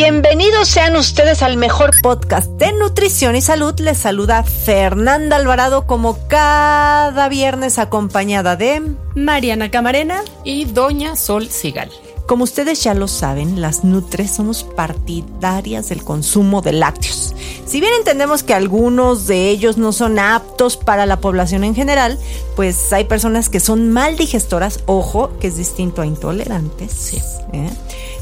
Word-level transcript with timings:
Bienvenidos 0.00 0.68
sean 0.68 0.94
ustedes 0.94 1.42
al 1.42 1.56
mejor 1.56 1.90
podcast 2.04 2.48
de 2.52 2.72
nutrición 2.72 3.34
y 3.34 3.40
salud. 3.40 3.74
Les 3.80 3.98
saluda 3.98 4.44
Fernanda 4.44 5.34
Alvarado 5.34 5.88
como 5.88 6.20
cada 6.28 7.28
viernes 7.28 7.80
acompañada 7.80 8.54
de 8.54 8.94
Mariana 9.16 9.72
Camarena 9.72 10.22
y 10.44 10.66
Doña 10.66 11.16
Sol 11.16 11.48
Sigal. 11.48 11.90
Como 12.28 12.44
ustedes 12.44 12.84
ya 12.84 12.94
lo 12.94 13.08
saben, 13.08 13.60
las 13.60 13.82
Nutres 13.82 14.30
somos 14.30 14.62
partidarias 14.62 15.88
del 15.88 16.04
consumo 16.04 16.62
de 16.62 16.74
lácteos. 16.74 17.34
Si 17.66 17.80
bien 17.80 17.92
entendemos 17.98 18.44
que 18.44 18.54
algunos 18.54 19.26
de 19.26 19.50
ellos 19.50 19.78
no 19.78 19.90
son 19.90 20.20
aptos 20.20 20.76
para 20.76 21.06
la 21.06 21.20
población 21.20 21.64
en 21.64 21.74
general, 21.74 22.20
pues 22.54 22.92
hay 22.92 23.02
personas 23.04 23.48
que 23.48 23.58
son 23.58 23.90
mal 23.90 24.16
digestoras, 24.16 24.78
ojo, 24.86 25.36
que 25.40 25.48
es 25.48 25.56
distinto 25.56 26.02
a 26.02 26.06
intolerantes 26.06 27.14
¿eh? 27.52 27.70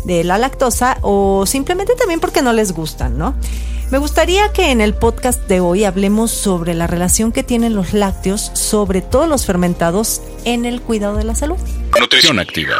De 0.06 0.24
la 0.24 0.38
lactosa, 0.38 0.98
o 1.02 1.44
simplemente 1.46 1.94
también 1.96 2.20
porque 2.20 2.40
no 2.42 2.52
les 2.52 2.72
gustan, 2.72 3.18
¿no? 3.18 3.34
Me 3.90 3.98
gustaría 3.98 4.52
que 4.52 4.70
en 4.72 4.80
el 4.80 4.94
podcast 4.94 5.46
de 5.48 5.60
hoy 5.60 5.84
hablemos 5.84 6.32
sobre 6.32 6.74
la 6.74 6.86
relación 6.88 7.30
que 7.30 7.42
tienen 7.44 7.74
los 7.76 7.92
lácteos, 7.92 8.50
sobre 8.54 9.00
todos 9.00 9.28
los 9.28 9.46
fermentados, 9.46 10.22
en 10.44 10.64
el 10.64 10.80
cuidado 10.82 11.16
de 11.16 11.24
la 11.24 11.34
salud. 11.36 11.56
Nutrición 12.00 12.38
activa. 12.40 12.74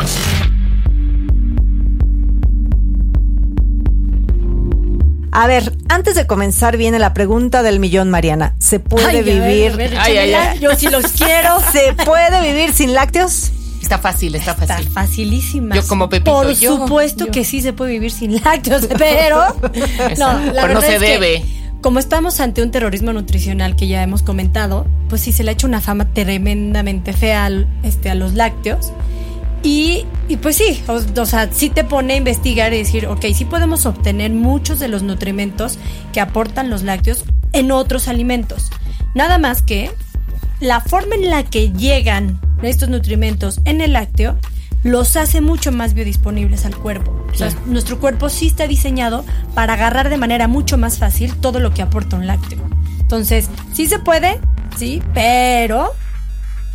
A 5.33 5.47
ver, 5.47 5.77
antes 5.91 6.15
de 6.15 6.27
comenzar 6.27 6.77
viene 6.79 6.99
la 6.99 7.13
pregunta 7.13 7.63
del 7.63 7.79
millón, 7.79 8.09
Mariana. 8.11 8.57
¿Se 8.59 8.81
puede 8.81 9.07
Ay, 9.09 9.17
a 9.19 9.23
ver, 9.23 9.43
vivir? 9.43 9.73
a 9.73 9.77
ver, 9.77 9.99
Ay, 9.99 10.17
ay. 10.17 10.59
Yo 10.61 10.75
sí 10.75 10.89
los 10.89 11.07
quiero. 11.13 11.59
¿Se 11.73 11.93
puede 12.05 12.41
vivir 12.53 12.73
sin 12.73 12.95
lácteos? 12.95 13.51
Está 13.87 13.99
fácil, 13.99 14.35
está 14.35 14.51
Está 14.53 14.67
fácil. 14.67 14.89
facilísima. 14.89 15.75
Yo 15.77 15.87
como 15.87 16.09
Pepito, 16.09 16.33
Por 16.33 16.51
yo- 16.53 16.77
supuesto 16.77 17.27
yo. 17.27 17.33
que 17.33 17.45
sí 17.45 17.61
se 17.61 17.73
puede 17.73 17.93
vivir 17.93 18.11
sin 18.11 18.35
lácteos, 18.43 18.87
pero 18.99 19.39
no, 20.19 20.39
la 20.53 20.63
Pero 20.63 20.75
no 20.75 20.81
se 20.81 20.97
es 20.97 21.01
que 21.03 21.09
debe. 21.09 21.45
como 21.83 21.99
estamos 22.01 22.41
ante 22.41 22.63
un 22.63 22.71
terrorismo 22.73 23.13
nutricional 23.13 23.77
que 23.77 23.87
ya 23.87 24.03
hemos 24.03 24.23
comentado, 24.23 24.87
pues 25.09 25.21
sí 25.21 25.33
se 25.33 25.45
le 25.45 25.51
ha 25.51 25.53
hecho 25.53 25.67
una 25.69 25.81
fama 25.81 26.13
tremendamente 26.13 27.13
fea 27.13 27.45
al- 27.47 27.69
este, 27.85 28.11
a 28.11 28.15
los 28.17 28.35
lácteos. 28.35 28.93
Y, 29.63 30.05
y 30.29 30.37
pues 30.37 30.57
sí, 30.57 30.83
o, 30.87 31.01
o 31.21 31.27
sea, 31.27 31.49
sí 31.53 31.71
te 31.71 31.83
pone 31.83 32.15
a 32.15 32.17
investigar 32.17 32.73
y 32.73 32.79
decir, 32.79 33.07
ok, 33.07 33.25
sí 33.35 33.45
podemos 33.45 33.85
obtener 33.87 34.31
muchos 34.33 34.79
de 34.79 34.89
los 34.89 35.03
nutrimentos 35.03 35.79
que 36.13 36.21
aportan 36.21 36.71
los 36.71 36.83
lácteos 36.83 37.25
en 37.53 37.73
otros 37.73 38.07
alimentos. 38.09 38.71
Nada 39.15 39.39
más 39.39 39.63
que 39.63 39.91
la 40.61 40.81
forma 40.81 41.15
en 41.17 41.31
la 41.31 41.43
que 41.45 41.71
llegan 41.73 42.41
estos 42.63 42.89
nutrimentos 42.89 43.61
en 43.65 43.81
el 43.81 43.93
lácteo 43.93 44.39
los 44.83 45.17
hace 45.17 45.41
mucho 45.41 45.73
más 45.73 45.95
biodisponibles 45.95 46.65
al 46.65 46.77
cuerpo. 46.77 47.27
O 47.33 47.35
sea, 47.35 47.51
nuestro 47.67 47.99
cuerpo 47.99 48.29
sí 48.29 48.47
está 48.47 48.69
diseñado 48.69 49.25
para 49.55 49.75
agarrar 49.75 50.09
de 50.09 50.17
manera 50.17 50.49
mucho 50.49 50.79
más 50.79 50.99
fácil 50.99 51.35
todo 51.37 51.59
lo 51.59 51.75
que 51.75 51.83
aporta 51.83 52.17
un 52.17 52.27
lácteo. 52.27 52.61
Entonces, 53.01 53.51
sí 53.73 53.89
se 53.89 53.99
puede, 53.99 54.41
sí, 54.77 55.03
pero 55.13 55.93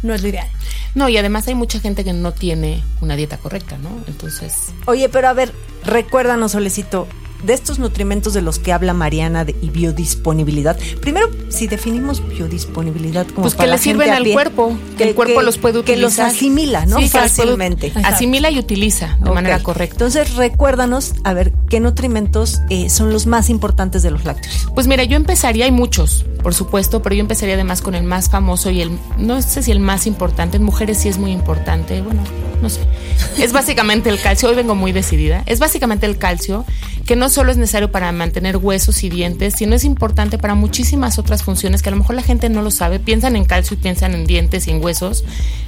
no 0.04 0.14
es 0.14 0.22
lo 0.22 0.28
ideal. 0.28 0.48
No, 0.94 1.08
y 1.08 1.18
además 1.18 1.48
hay 1.48 1.56
mucha 1.56 1.80
gente 1.80 2.04
que 2.04 2.12
no 2.12 2.34
tiene 2.34 2.84
una 3.00 3.16
dieta 3.16 3.38
correcta, 3.38 3.78
¿no? 3.78 3.90
Entonces, 4.08 4.74
Oye, 4.88 5.08
pero 5.08 5.30
a 5.30 5.34
ver, 5.34 5.54
recuérdanos, 5.86 6.52
Solecito, 6.52 7.08
de 7.44 7.54
estos 7.54 7.80
nutrimentos 7.80 8.34
de 8.34 8.42
los 8.42 8.60
que 8.60 8.72
habla 8.74 8.94
Mariana 8.94 9.46
de, 9.46 9.56
y 9.62 9.70
biodisponibilidad. 9.70 10.78
Primero, 11.02 11.30
si 11.50 11.68
definimos 11.68 12.28
biodisponibilidad 12.28 13.26
como 13.28 13.42
pues 13.44 13.56
que 13.56 13.68
le 13.68 13.78
sirven 13.78 14.10
al 14.12 14.24
pie, 14.24 14.34
cuerpo, 14.34 14.78
que, 14.98 15.04
el 15.10 15.16
cuerpo 15.16 15.42
los 15.42 15.58
puede 15.58 15.74
Que 15.84 15.94
utilizar. 15.94 16.26
los 16.28 16.36
asimila, 16.36 16.86
¿no? 16.86 16.98
Sí, 16.98 17.06
que 17.06 17.12
puede- 17.12 17.30
Fácilmente. 17.30 17.94
Asimila 18.04 18.52
y 18.52 18.60
utiliza 18.60 19.18
de 19.22 19.32
manera 19.32 19.62
correcta. 19.64 19.96
Entonces, 19.96 20.36
recuérdanos, 20.36 21.14
a 21.24 21.34
ver, 21.34 21.54
¿qué 21.72 21.80
nutrimentos 21.80 22.60
eh, 22.70 22.90
son 22.90 23.14
los 23.14 23.28
más 23.28 23.50
importantes 23.50 24.04
de 24.04 24.12
los 24.12 24.26
lácteos? 24.26 24.68
Pues 24.76 24.88
mira, 24.88 25.06
yo 25.06 25.16
empezaría, 25.16 25.64
hay 25.64 25.72
muchos, 25.72 26.26
por 26.44 26.54
supuesto, 26.54 27.02
pero 27.02 27.16
yo 27.16 27.22
empezaría 27.22 27.56
además 27.56 27.82
con 27.82 27.96
el 27.96 28.04
más 28.04 28.30
famoso 28.30 28.70
y 28.70 28.82
el, 28.82 28.92
no 29.18 29.42
sé 29.42 29.64
si 29.64 29.72
el 29.72 29.80
más 29.80 30.06
importante, 30.06 30.58
en 30.58 30.64
mujeres 30.64 30.98
sí 30.98 31.08
es 31.08 31.18
muy 31.18 31.32
importante, 31.32 32.02
bueno, 32.02 32.22
no 32.62 32.70
sé. 32.70 32.82
Es 33.40 33.54
básicamente 33.54 34.10
el 34.10 34.20
calcio, 34.20 34.50
hoy 34.50 34.56
vengo 34.56 34.76
muy 34.76 34.92
decidida, 34.92 35.44
es 35.46 35.60
básicamente 35.60 36.06
el 36.06 36.18
calcio, 36.18 36.66
que 37.06 37.16
no 37.16 37.30
solo 37.30 37.52
es 37.52 37.58
necesario 37.58 37.92
para 37.92 38.12
mantener 38.12 38.58
huesos 38.58 39.04
y 39.04 39.10
dientes, 39.10 39.56
sino 39.58 39.76
es 39.76 39.84
importante 39.84 40.38
para 40.38 40.56
muchísimas 40.56 41.18
otras 41.18 41.44
funciones 41.44 41.82
que 41.82 41.90
a 41.90 41.92
lo 41.92 41.98
mejor 41.98 42.16
la 42.16 42.22
gente 42.22 42.50
no 42.50 42.62
lo 42.62 42.72
sabe, 42.72 43.00
piensan 43.00 43.36
en 43.36 43.46
calcio 43.46 43.76
y 43.76 43.82
piensan 43.82 44.14
en 44.14 44.26
dientes 44.26 44.68
y 44.68 44.72
en 44.72 44.84
huesos, 44.84 45.24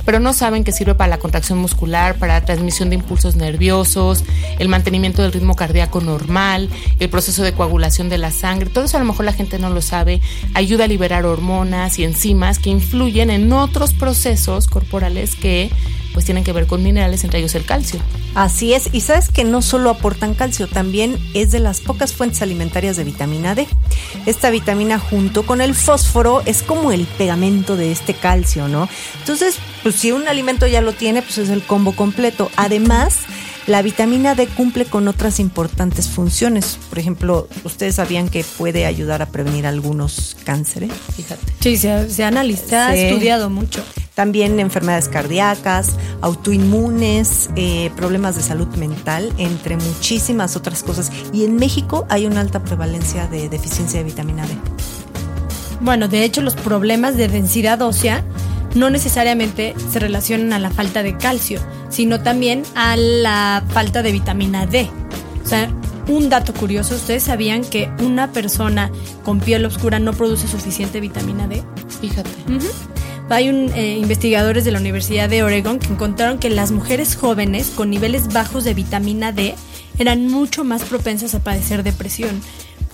pero 0.05 0.19
no 0.19 0.33
saben 0.33 0.63
que 0.63 0.71
sirve 0.71 0.95
para 0.95 1.09
la 1.09 1.19
contracción 1.19 1.59
muscular, 1.59 2.15
para 2.15 2.39
la 2.39 2.45
transmisión 2.45 2.89
de 2.89 2.95
impulsos 2.95 3.35
nerviosos, 3.35 4.23
el 4.59 4.67
mantenimiento 4.67 5.21
del 5.21 5.31
ritmo 5.31 5.55
cardíaco 5.55 5.92
normal, 6.01 6.69
el 6.99 7.09
proceso 7.09 7.43
de 7.43 7.53
coagulación 7.53 8.09
de 8.09 8.17
la 8.17 8.31
sangre, 8.31 8.69
todo 8.69 8.85
eso 8.85 8.97
a 8.97 8.99
lo 8.99 9.05
mejor 9.05 9.25
la 9.25 9.33
gente 9.33 9.59
no 9.59 9.69
lo 9.69 9.81
sabe, 9.81 10.21
ayuda 10.53 10.85
a 10.85 10.87
liberar 10.87 11.25
hormonas 11.25 11.99
y 11.99 12.03
enzimas 12.03 12.59
que 12.59 12.69
influyen 12.69 13.29
en 13.29 13.51
otros 13.53 13.93
procesos 13.93 14.67
corporales 14.67 15.35
que 15.35 15.71
pues 16.13 16.25
tienen 16.25 16.43
que 16.43 16.53
ver 16.53 16.67
con 16.67 16.83
minerales, 16.83 17.23
entre 17.23 17.39
ellos 17.39 17.55
el 17.55 17.65
calcio. 17.65 17.99
Así 18.35 18.73
es, 18.73 18.89
y 18.93 19.01
sabes 19.01 19.29
que 19.29 19.43
no 19.43 19.61
solo 19.61 19.89
aportan 19.89 20.35
calcio, 20.35 20.67
también 20.67 21.17
es 21.33 21.51
de 21.51 21.59
las 21.59 21.81
pocas 21.81 22.13
fuentes 22.13 22.41
alimentarias 22.41 22.97
de 22.97 23.03
vitamina 23.03 23.55
D. 23.55 23.67
Esta 24.25 24.51
vitamina 24.51 24.99
junto 24.99 25.43
con 25.43 25.59
el 25.59 25.75
fósforo 25.75 26.41
es 26.45 26.61
como 26.61 26.91
el 26.91 27.05
pegamento 27.05 27.75
de 27.75 27.91
este 27.91 28.13
calcio, 28.13 28.67
¿no? 28.67 28.87
Entonces, 29.19 29.57
pues 29.81 29.95
si 29.95 30.11
un 30.11 30.27
alimento 30.27 30.67
ya 30.67 30.81
lo 30.81 30.93
tiene, 30.93 31.21
pues 31.21 31.39
es 31.39 31.49
el 31.49 31.63
combo 31.63 31.93
completo. 31.93 32.51
Además, 32.55 33.17
la 33.67 33.81
vitamina 33.81 34.35
D 34.35 34.47
cumple 34.47 34.85
con 34.85 35.07
otras 35.07 35.39
importantes 35.39 36.09
funciones. 36.09 36.77
Por 36.89 36.99
ejemplo, 36.99 37.47
¿ustedes 37.63 37.95
sabían 37.95 38.29
que 38.29 38.43
puede 38.57 38.85
ayudar 38.85 39.21
a 39.21 39.27
prevenir 39.27 39.65
algunos 39.65 40.35
cánceres? 40.43 40.91
Fíjate. 41.15 41.53
Sí, 41.59 41.77
se 41.77 41.91
ha, 41.91 42.09
se 42.09 42.23
ha 42.23 42.27
analizado, 42.27 42.93
se 42.93 43.05
ha 43.05 43.09
estudiado 43.09 43.49
mucho. 43.49 43.83
También 44.15 44.59
enfermedades 44.59 45.07
cardíacas, 45.07 45.95
autoinmunes, 46.21 47.49
eh, 47.55 47.89
problemas 47.95 48.35
de 48.35 48.43
salud 48.43 48.67
mental, 48.75 49.33
entre 49.37 49.77
muchísimas 49.77 50.55
otras 50.55 50.83
cosas. 50.83 51.11
Y 51.31 51.45
en 51.45 51.55
México 51.55 52.05
hay 52.09 52.25
una 52.25 52.41
alta 52.41 52.63
prevalencia 52.63 53.27
de 53.27 53.49
deficiencia 53.49 53.99
de 53.99 54.05
vitamina 54.05 54.45
D. 54.45 54.55
Bueno, 55.79 56.07
de 56.07 56.23
hecho, 56.23 56.41
los 56.41 56.55
problemas 56.55 57.17
de 57.17 57.27
densidad 57.27 57.81
ósea 57.81 58.23
no 58.75 58.89
necesariamente 58.89 59.73
se 59.91 59.99
relacionan 59.99 60.53
a 60.53 60.59
la 60.59 60.69
falta 60.69 61.03
de 61.03 61.17
calcio, 61.17 61.59
sino 61.93 62.21
también 62.21 62.63
a 62.73 62.97
la 62.97 63.63
falta 63.69 64.01
de 64.01 64.11
vitamina 64.11 64.65
D. 64.65 64.89
O 65.45 65.47
sea, 65.47 65.69
un 66.07 66.27
dato 66.27 66.53
curioso, 66.53 66.95
¿ustedes 66.95 67.23
sabían 67.23 67.63
que 67.63 67.89
una 68.01 68.31
persona 68.31 68.91
con 69.23 69.39
piel 69.39 69.65
oscura 69.65 69.99
no 69.99 70.11
produce 70.13 70.47
suficiente 70.47 70.99
vitamina 70.99 71.47
D? 71.47 71.63
Fíjate. 72.01 72.29
Hay 73.29 73.49
un, 73.49 73.71
eh, 73.73 73.97
investigadores 73.99 74.65
de 74.65 74.71
la 74.71 74.79
Universidad 74.79 75.29
de 75.29 75.43
Oregon 75.43 75.79
que 75.79 75.87
encontraron 75.87 76.39
que 76.39 76.49
las 76.49 76.71
mujeres 76.71 77.15
jóvenes 77.15 77.69
con 77.69 77.89
niveles 77.89 78.33
bajos 78.33 78.63
de 78.63 78.73
vitamina 78.73 79.31
D 79.31 79.55
eran 79.97 80.27
mucho 80.27 80.63
más 80.63 80.83
propensas 80.83 81.35
a 81.35 81.43
padecer 81.43 81.83
depresión. 81.83 82.41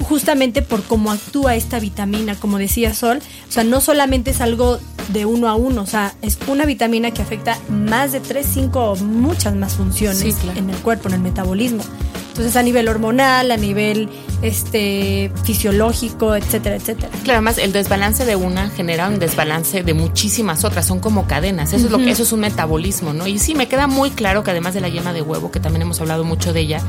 Justamente 0.02 0.62
por 0.62 0.84
cómo 0.84 1.12
actúa 1.12 1.56
esta 1.56 1.80
vitamina, 1.80 2.36
como 2.36 2.58
decía 2.58 2.94
Sol, 2.94 3.20
o 3.48 3.52
sea, 3.52 3.64
no 3.64 3.82
solamente 3.82 4.32
es 4.32 4.42
algo 4.42 4.80
de 5.10 5.26
uno 5.26 5.48
a 5.50 5.56
uno. 5.56 5.82
O 5.82 5.86
sea, 5.86 6.14
es 6.22 6.38
una 6.48 6.66
vitamina 6.66 7.12
que 7.12 7.22
afecta 7.22 7.58
más 7.70 8.12
de 8.12 8.20
tres, 8.20 8.48
cinco, 8.54 8.96
muchas 9.02 9.56
más 9.56 9.74
funciones 9.74 10.20
Sí, 10.20 10.34
claro. 10.34 10.58
en 10.60 10.70
el 10.70 10.78
cuerpo, 10.78 11.08
en 11.10 11.16
el 11.16 11.22
metabolismo. 11.22 11.84
Entonces, 12.30 12.56
a 12.56 12.64
nivel 12.64 12.88
hormonal, 12.88 13.52
a 13.52 13.58
nivel 13.58 14.08
este 14.42 15.30
fisiológico, 15.44 16.36
etcétera, 16.36 16.78
etcétera. 16.78 17.10
Claro, 17.24 17.40
además 17.40 17.58
el 17.58 17.74
desbalance 17.74 18.24
de 18.26 18.38
una 18.38 18.70
genera 18.70 19.10
un 19.10 19.20
desbalance 19.20 19.84
de 19.84 19.94
muchísimas 19.94 20.64
otras, 20.64 20.86
son 20.86 21.00
como 21.00 21.28
cadenas. 21.28 21.74
Eso 21.74 21.88
es 21.88 21.92
lo 21.92 21.98
que 21.98 22.12
eso 22.12 22.24
es 22.24 22.32
un 22.32 22.40
metabolismo, 22.40 23.14
¿no? 23.14 23.28
Y 23.28 23.40
sí 23.40 23.56
me 23.56 23.68
queda 23.68 23.88
muy 23.88 24.12
claro 24.12 24.44
que 24.44 24.52
además 24.52 24.74
de 24.74 24.80
la 24.82 24.88
yema 24.88 25.12
de 25.12 25.22
huevo, 25.22 25.52
que 25.52 25.60
también 25.60 25.82
hemos 25.82 26.00
hablado 26.00 26.24
mucho 26.24 26.54
de 26.54 26.62
ella, 26.62 26.82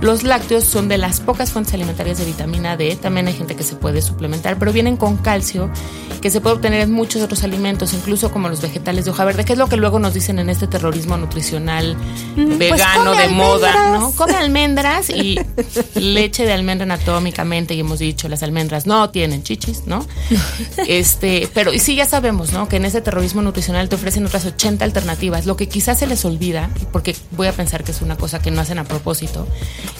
los 0.00 0.22
lácteos 0.22 0.64
son 0.64 0.88
de 0.88 0.98
las 0.98 1.20
pocas 1.20 1.52
fuentes 1.52 1.74
alimentarias 1.74 2.18
de 2.18 2.24
vitamina 2.24 2.76
D. 2.76 2.96
También 2.96 3.26
hay 3.26 3.34
gente 3.34 3.56
que 3.56 3.62
se 3.62 3.76
puede 3.76 4.02
suplementar, 4.02 4.58
pero 4.58 4.72
vienen 4.72 4.96
con 4.96 5.16
calcio 5.16 5.70
que 6.20 6.30
se 6.30 6.40
puede 6.40 6.56
obtener 6.56 6.80
en 6.80 6.92
muchos 6.92 7.22
otros 7.22 7.44
alimentos, 7.44 7.92
incluso 7.92 8.30
como 8.30 8.48
los 8.48 8.60
vegetales 8.60 9.04
de 9.04 9.10
hoja 9.10 9.24
verde, 9.24 9.44
que 9.44 9.52
es 9.52 9.58
lo 9.58 9.68
que 9.68 9.76
luego 9.76 9.98
nos 9.98 10.14
dicen 10.14 10.38
en 10.38 10.50
este 10.50 10.66
terrorismo 10.66 11.16
nutricional 11.16 11.96
vegano 12.36 13.12
come 13.12 13.22
de 13.22 13.28
moda. 13.28 13.98
¿no? 13.98 14.12
Come 14.12 14.34
almendras 14.34 15.10
y 15.10 15.38
leche 15.94 16.44
de 16.44 16.52
almendra 16.52 16.84
anatómicamente 16.84 17.74
y 17.74 17.80
hemos 17.80 17.98
dicho 17.98 18.28
las 18.28 18.42
almendras 18.42 18.86
no 18.86 19.10
tienen 19.10 19.42
chichis, 19.42 19.86
¿no? 19.86 20.06
Este, 20.88 21.48
pero 21.52 21.72
y 21.72 21.78
sí 21.78 21.96
ya 21.96 22.06
sabemos, 22.06 22.52
¿no? 22.52 22.68
Que 22.68 22.76
en 22.76 22.84
ese 22.84 23.00
terrorismo 23.00 23.42
nutricional 23.42 23.88
te 23.88 23.96
ofrecen 23.96 24.24
otras 24.24 24.44
80 24.44 24.84
alternativas. 24.84 25.46
Lo 25.46 25.56
que 25.56 25.68
quizás 25.68 25.98
se 25.98 26.06
les 26.06 26.24
olvida, 26.24 26.70
porque 26.92 27.16
voy 27.32 27.46
a 27.46 27.52
pensar 27.52 27.84
que 27.84 27.92
es 27.92 28.02
una 28.02 28.16
cosa 28.16 28.40
que 28.40 28.50
no 28.50 28.60
hacen 28.60 28.78
a 28.78 28.84
propósito, 28.84 29.46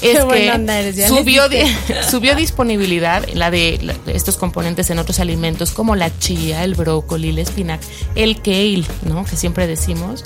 es 0.03 0.19
Qué 0.25 0.27
que 0.29 0.47
eres, 0.47 1.09
subió, 1.09 1.49
di- 1.49 1.63
subió 2.11 2.35
disponibilidad 2.35 3.25
la 3.35 3.51
de, 3.51 3.79
la 3.83 3.95
de 3.95 4.17
estos 4.17 4.37
componentes 4.37 4.91
en 4.91 4.99
otros 4.99 5.21
alimentos 5.21 5.71
como 5.73 5.97
la 5.97 6.17
chía, 6.19 6.65
el 6.65 6.75
brócoli, 6.75 7.31
el 7.31 7.39
espinac, 7.39 7.81
el 8.15 8.41
kale, 8.43 8.85
¿no? 9.05 9.25
Que 9.25 9.37
siempre 9.37 9.67
decimos. 9.67 10.25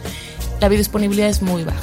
La 0.61 0.69
biodisponibilidad 0.69 1.31
es 1.31 1.41
muy 1.41 1.65
baja. 1.65 1.79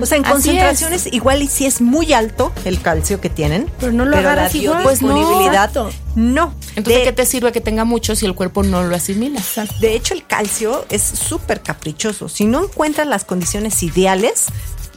O 0.00 0.06
sea, 0.06 0.16
en 0.16 0.24
Así 0.24 0.34
concentraciones 0.34 1.08
igual 1.12 1.42
y 1.42 1.48
si 1.48 1.66
es 1.66 1.80
muy 1.80 2.12
alto 2.12 2.52
el 2.64 2.80
calcio 2.80 3.20
que 3.20 3.28
tienen. 3.28 3.68
Pero 3.80 3.90
no 3.90 4.04
lo 4.04 4.12
la 4.12 4.18
agarras 4.18 4.54
igual. 4.54 4.84
Pues 4.84 5.02
no. 5.02 5.08
biodisponibilidad, 5.14 5.72
no. 6.14 6.54
Entonces, 6.76 6.98
de, 7.00 7.02
¿qué 7.02 7.12
te 7.12 7.26
sirve 7.26 7.50
que 7.50 7.60
tenga 7.60 7.84
mucho 7.84 8.14
si 8.14 8.26
el 8.26 8.36
cuerpo 8.36 8.62
no 8.62 8.84
lo 8.84 8.94
asimila? 8.94 9.40
de 9.80 9.96
hecho, 9.96 10.14
el 10.14 10.24
calcio 10.24 10.86
es 10.90 11.02
súper 11.02 11.60
caprichoso. 11.60 12.28
Si 12.28 12.44
no 12.44 12.62
encuentras 12.62 13.08
las 13.08 13.24
condiciones 13.24 13.82
ideales, 13.82 14.44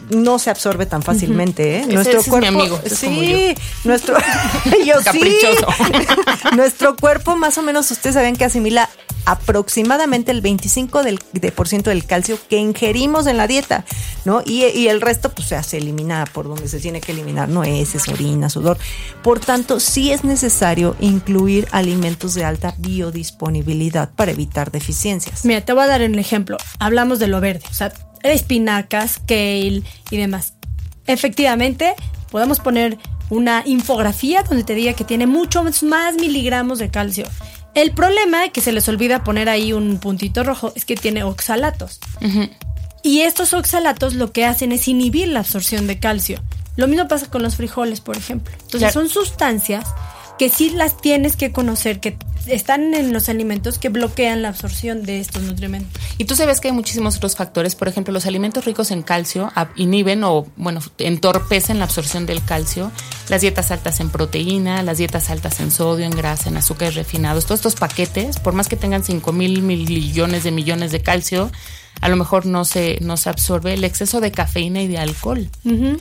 no 0.10 0.40
se 0.40 0.50
absorbe 0.50 0.86
tan 0.86 1.02
fácilmente, 1.04 1.78
¿eh? 1.78 1.86
Ese- 1.90 2.12
ese 2.12 2.18
es 2.20 2.28
mi 2.30 2.46
amigo, 2.48 2.80
sí, 2.86 3.56
yo. 3.56 3.62
nuestro 3.86 4.16
yo 4.86 4.98
sí. 5.00 5.04
Caprichoso. 5.06 5.68
nuestro 6.56 6.96
cuerpo 6.96 7.36
más 7.36 7.58
o 7.58 7.62
menos 7.62 7.90
ustedes 7.92 8.16
saben 8.16 8.36
que 8.36 8.46
asimila 8.46 8.90
aproximadamente 9.26 10.32
el 10.32 10.42
25 10.42 11.02
del, 11.04 11.18
de 11.32 11.52
por 11.54 11.70
ciento 11.70 11.90
del 11.90 12.06
calcio 12.06 12.38
que 12.50 12.58
ingerimos 12.58 13.26
en 13.28 13.38
la 13.38 13.48
dieta, 13.48 13.86
¿no? 14.26 14.42
Y, 14.46 14.66
y 14.66 14.90
el 14.90 15.00
resto 15.00 15.30
pues 15.32 15.48
se 15.48 15.56
hace 15.56 15.78
eliminar 15.78 16.30
por 16.32 16.48
donde 16.48 16.68
se 16.68 16.80
tiene 16.80 17.00
que 17.00 17.14
eliminar, 17.14 17.48
no 17.48 17.64
heces, 17.64 18.08
orina, 18.10 18.50
sudor. 18.50 18.78
Por 19.22 19.40
tanto, 19.40 19.80
sí 19.80 20.12
es 20.12 20.26
necesario 20.26 20.98
incluir 21.00 21.68
alimentos 21.72 22.34
de 22.34 22.44
alta 22.44 22.76
biodisponibilidad 22.80 24.10
para 24.14 24.32
evitar 24.32 24.72
deficiencias. 24.72 25.46
Mira, 25.46 25.62
te 25.62 25.72
voy 25.74 25.84
a 25.84 25.88
dar 25.88 26.02
un 26.02 26.20
ejemplo. 26.20 26.58
Hablamos 26.80 27.20
de 27.20 27.28
lo 27.28 27.40
verde, 27.40 27.64
o 27.70 27.74
sea, 27.74 27.94
espinacas, 28.24 29.20
kale 29.28 29.84
y 30.10 30.18
demás. 30.18 30.54
Efectivamente, 31.08 31.94
podemos 32.32 32.60
poner 32.60 32.98
una 33.30 33.64
infografía 33.66 34.44
donde 34.44 34.64
te 34.64 34.76
diga 34.76 34.94
que 34.94 35.04
tiene 35.04 35.28
muchos 35.28 35.84
más 35.84 36.16
miligramos 36.16 36.80
de 36.80 36.90
calcio. 36.90 37.26
El 37.76 37.92
problema 37.92 38.50
que 38.50 38.62
se 38.62 38.72
les 38.72 38.88
olvida 38.88 39.24
poner 39.24 39.50
ahí 39.50 39.74
un 39.74 39.98
puntito 39.98 40.44
rojo 40.44 40.72
es 40.76 40.86
que 40.86 40.96
tiene 40.96 41.24
oxalatos. 41.24 42.00
Y 43.02 43.22
estos 43.22 43.54
oxalatos 43.54 44.14
lo 44.14 44.32
que 44.32 44.46
hacen 44.46 44.72
es 44.72 44.88
inhibir 44.88 45.28
la 45.30 45.40
absorción 45.40 45.88
de 45.88 46.00
calcio. 46.00 46.42
Lo 46.76 46.88
mismo 46.88 47.08
pasa 47.08 47.30
con 47.30 47.44
los 47.44 47.56
frijoles, 47.56 48.00
por 48.02 48.16
ejemplo. 48.18 48.54
Entonces 48.54 48.80
Claro. 48.80 48.94
son 48.94 49.10
sustancias 49.10 49.86
que 50.38 50.50
sí 50.50 50.70
las 50.72 50.98
tienes 50.98 51.36
que 51.36 51.52
conocer, 51.52 52.00
que 52.00 52.18
están 52.48 52.94
en 52.94 53.14
los 53.14 53.30
alimentos 53.30 53.80
que 53.80 53.90
bloquean 53.90 54.42
la 54.42 54.50
absorción 54.50 55.04
de 55.04 55.20
estos 55.20 55.44
nutrimentos. 55.44 56.02
Y 56.18 56.26
tú 56.26 56.36
sabes 56.36 56.60
que 56.60 56.68
hay 56.68 56.74
muchísimos 56.74 57.18
otros 57.18 57.36
factores. 57.36 57.76
Por 57.76 57.88
ejemplo, 57.88 58.14
los 58.14 58.26
alimentos 58.26 58.66
ricos 58.66 58.92
en 58.92 59.02
calcio 59.02 59.52
inhiben 59.76 60.24
o, 60.24 60.48
bueno, 60.58 60.82
entorpecen 60.98 61.80
la 61.80 61.86
absorción 61.86 62.26
del 62.26 62.44
calcio. 62.44 62.92
Las 63.30 63.42
dietas 63.42 63.72
altas 63.72 64.00
en 64.00 64.10
proteína, 64.10 64.84
las 64.84 64.98
dietas 64.98 65.30
altas 65.30 65.60
en 65.60 65.72
sodio, 65.72 66.06
en 66.06 66.12
grasa, 66.12 66.50
en 66.50 66.58
azúcares 66.58 66.96
refinados. 66.96 67.46
Todos 67.46 67.60
estos 67.60 67.76
paquetes, 67.76 68.40
por 68.40 68.54
más 68.54 68.68
que 68.68 68.76
tengan 68.76 69.04
5 69.04 69.32
mil 69.32 69.62
millones 69.62 70.44
de 70.44 70.52
millones 70.52 70.92
de 70.92 71.02
calcio, 71.02 71.52
a 72.04 72.10
lo 72.10 72.16
mejor 72.16 72.46
no 72.46 72.66
se, 72.66 72.98
no 73.02 73.18
se 73.18 73.30
absorbe. 73.30 73.74
El 73.74 73.84
exceso 73.84 74.20
de 74.22 74.32
cafeína 74.32 74.82
y 74.82 74.88
de 74.88 74.98
alcohol 74.98 75.50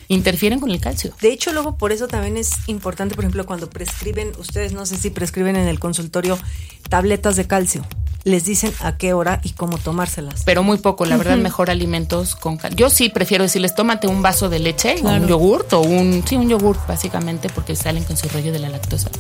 interfieren 0.09 0.61
con 0.61 0.71
el 0.71 0.81
calcio. 0.81 1.13
De 1.21 1.33
hecho, 1.33 1.53
luego 1.53 1.77
por 1.77 1.93
eso 1.93 2.09
también 2.09 2.37
es 2.37 2.51
importante, 2.67 3.15
por 3.15 3.25
ejemplo, 3.25 3.47
cuando 3.47 3.71
prescriben, 3.71 4.33
ustedes 4.39 4.73
no 4.73 4.87
sé 4.87 4.97
si 4.97 5.11
prescriben 5.11 5.57
en 5.57 5.69
el 5.69 5.79
consultorio 5.79 6.39
tabletas 6.89 7.37
de 7.37 7.47
calcio, 7.47 7.85
les 8.25 8.45
dicen 8.45 8.73
a 8.81 8.97
qué 8.97 9.15
hora 9.15 9.41
y 9.43 9.51
cómo 9.51 9.79
tomárselas. 9.79 10.43
pero 10.45 10.63
muy 10.63 10.79
poco. 10.79 11.05
La 11.07 11.17
verdad, 11.17 11.37
mejor 11.39 11.71
alimentos 11.71 12.37
con 12.37 12.57
cal- 12.57 12.75
Yo 12.77 12.89
sí 12.89 13.09
prefiero 13.09 13.43
decirles, 13.43 13.75
tómate 13.75 14.07
un 14.07 14.23
vaso 14.23 14.49
de 14.49 14.61
leche, 14.61 14.95
o 15.03 15.09
un 15.09 15.27
yogurt, 15.27 15.73
o 15.73 15.81
un, 15.81 16.23
sí, 16.27 16.37
un 16.37 16.49
yogurt, 16.49 16.87
básicamente, 16.87 17.49
porque 17.49 17.75
salen 17.75 18.05
con 18.05 18.17
su 18.17 18.29
rollo 18.29 18.53
de 18.53 18.61
la 18.61 18.69
lactosa. 18.69 19.11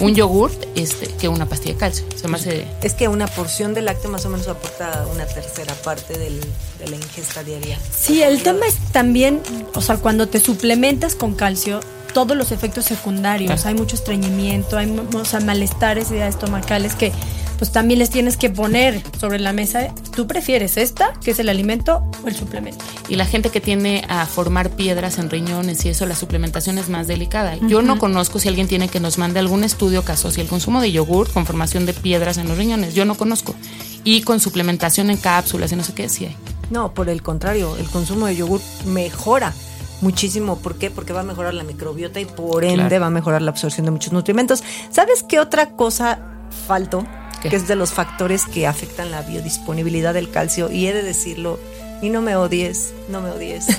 un 0.00 0.14
yogurt, 0.14 0.64
este, 0.76 1.08
que 1.16 1.28
una 1.28 1.44
pastilla 1.46 1.74
de 1.74 1.78
calcio. 1.80 2.06
Se 2.16 2.26
me 2.28 2.36
hace. 2.36 2.66
Es 2.82 2.94
que 2.94 3.08
una 3.08 3.26
porción 3.26 3.74
de 3.74 3.82
lácteo 3.82 4.10
más 4.10 4.24
o 4.24 4.30
menos 4.30 4.48
aporta 4.48 5.06
una 5.12 5.26
tercera 5.26 5.74
parte 5.74 6.17
del- 6.18 6.40
de 6.78 6.88
la 6.88 6.96
ingesta 6.96 7.42
diaria. 7.42 7.78
Sí, 7.96 8.22
el 8.22 8.42
tema 8.42 8.66
es 8.66 8.76
también, 8.92 9.40
o 9.74 9.80
sea, 9.80 9.96
cuando 9.96 10.28
te 10.28 10.40
suplementas 10.40 11.14
con 11.14 11.34
calcio, 11.34 11.80
todos 12.14 12.36
los 12.36 12.52
efectos 12.52 12.84
secundarios, 12.86 13.52
Claro. 13.52 13.68
hay 13.68 13.74
mucho 13.74 13.94
estreñimiento, 13.96 14.78
hay 14.78 14.94
o 15.14 15.24
sea, 15.24 15.40
malestares 15.40 16.10
y 16.10 16.16
estomacales 16.16 16.94
que 16.94 17.12
pues 17.58 17.72
también 17.72 17.98
les 17.98 18.08
tienes 18.10 18.36
que 18.36 18.50
poner 18.50 19.02
sobre 19.20 19.40
la 19.40 19.52
mesa. 19.52 19.92
¿Tú 20.14 20.28
prefieres 20.28 20.76
esta, 20.76 21.12
que 21.24 21.32
es 21.32 21.40
el 21.40 21.48
alimento, 21.48 22.08
o 22.24 22.28
el 22.28 22.36
suplemento? 22.36 22.84
Y 23.08 23.16
la 23.16 23.26
gente 23.26 23.50
que 23.50 23.60
tiene 23.60 24.04
a 24.08 24.26
formar 24.26 24.70
piedras 24.70 25.18
en 25.18 25.28
riñones 25.28 25.84
y 25.84 25.88
eso, 25.88 26.06
la 26.06 26.14
suplementación 26.14 26.78
es 26.78 26.88
más 26.88 27.08
delicada. 27.08 27.56
Yo 27.66 27.82
no 27.82 27.98
conozco 27.98 28.38
si 28.38 28.46
alguien 28.46 28.68
tiene 28.68 28.88
que 28.88 29.00
nos 29.00 29.18
mande 29.18 29.40
algún 29.40 29.64
estudio 29.64 30.04
que 30.04 30.12
asocie 30.12 30.40
el 30.44 30.48
consumo 30.48 30.80
de 30.80 30.92
yogur 30.92 31.32
con 31.32 31.46
formación 31.46 31.84
de 31.84 31.94
piedras 31.94 32.38
en 32.38 32.46
los 32.46 32.56
riñones. 32.56 32.94
Yo 32.94 33.04
no 33.04 33.16
conozco. 33.16 33.56
Y 34.04 34.22
con 34.22 34.40
suplementación 34.40 35.10
en 35.10 35.16
cápsulas 35.16 35.72
y 35.72 35.76
no 35.76 35.84
sé 35.84 35.92
qué, 35.94 36.08
sí 36.08 36.26
hay. 36.26 36.36
No, 36.70 36.92
por 36.94 37.08
el 37.08 37.22
contrario, 37.22 37.76
el 37.76 37.86
consumo 37.88 38.26
de 38.26 38.36
yogur 38.36 38.60
mejora 38.86 39.52
muchísimo. 40.00 40.56
¿Por 40.58 40.76
qué? 40.76 40.90
Porque 40.90 41.12
va 41.12 41.20
a 41.20 41.24
mejorar 41.24 41.54
la 41.54 41.64
microbiota 41.64 42.20
y 42.20 42.24
por 42.24 42.64
ende 42.64 42.86
Claro. 42.88 43.00
va 43.00 43.06
a 43.06 43.10
mejorar 43.10 43.42
la 43.42 43.50
absorción 43.50 43.84
de 43.86 43.90
muchos 43.92 44.12
nutrimentos. 44.12 44.62
¿Sabes 44.90 45.22
qué 45.22 45.40
otra 45.40 45.70
cosa 45.70 46.18
faltó? 46.66 47.04
¿Qué? 47.42 47.48
Que 47.50 47.56
es 47.56 47.68
de 47.68 47.76
los 47.76 47.90
factores 47.92 48.44
que 48.46 48.66
afectan 48.66 49.10
la 49.10 49.22
biodisponibilidad 49.22 50.12
del 50.14 50.30
calcio. 50.30 50.70
Y 50.70 50.86
he 50.86 50.92
de 50.94 51.02
decirlo, 51.02 51.58
y 52.02 52.10
no 52.10 52.20
me 52.22 52.36
odies, 52.36 52.92
no 53.08 53.20
me 53.20 53.30
odies. 53.30 53.66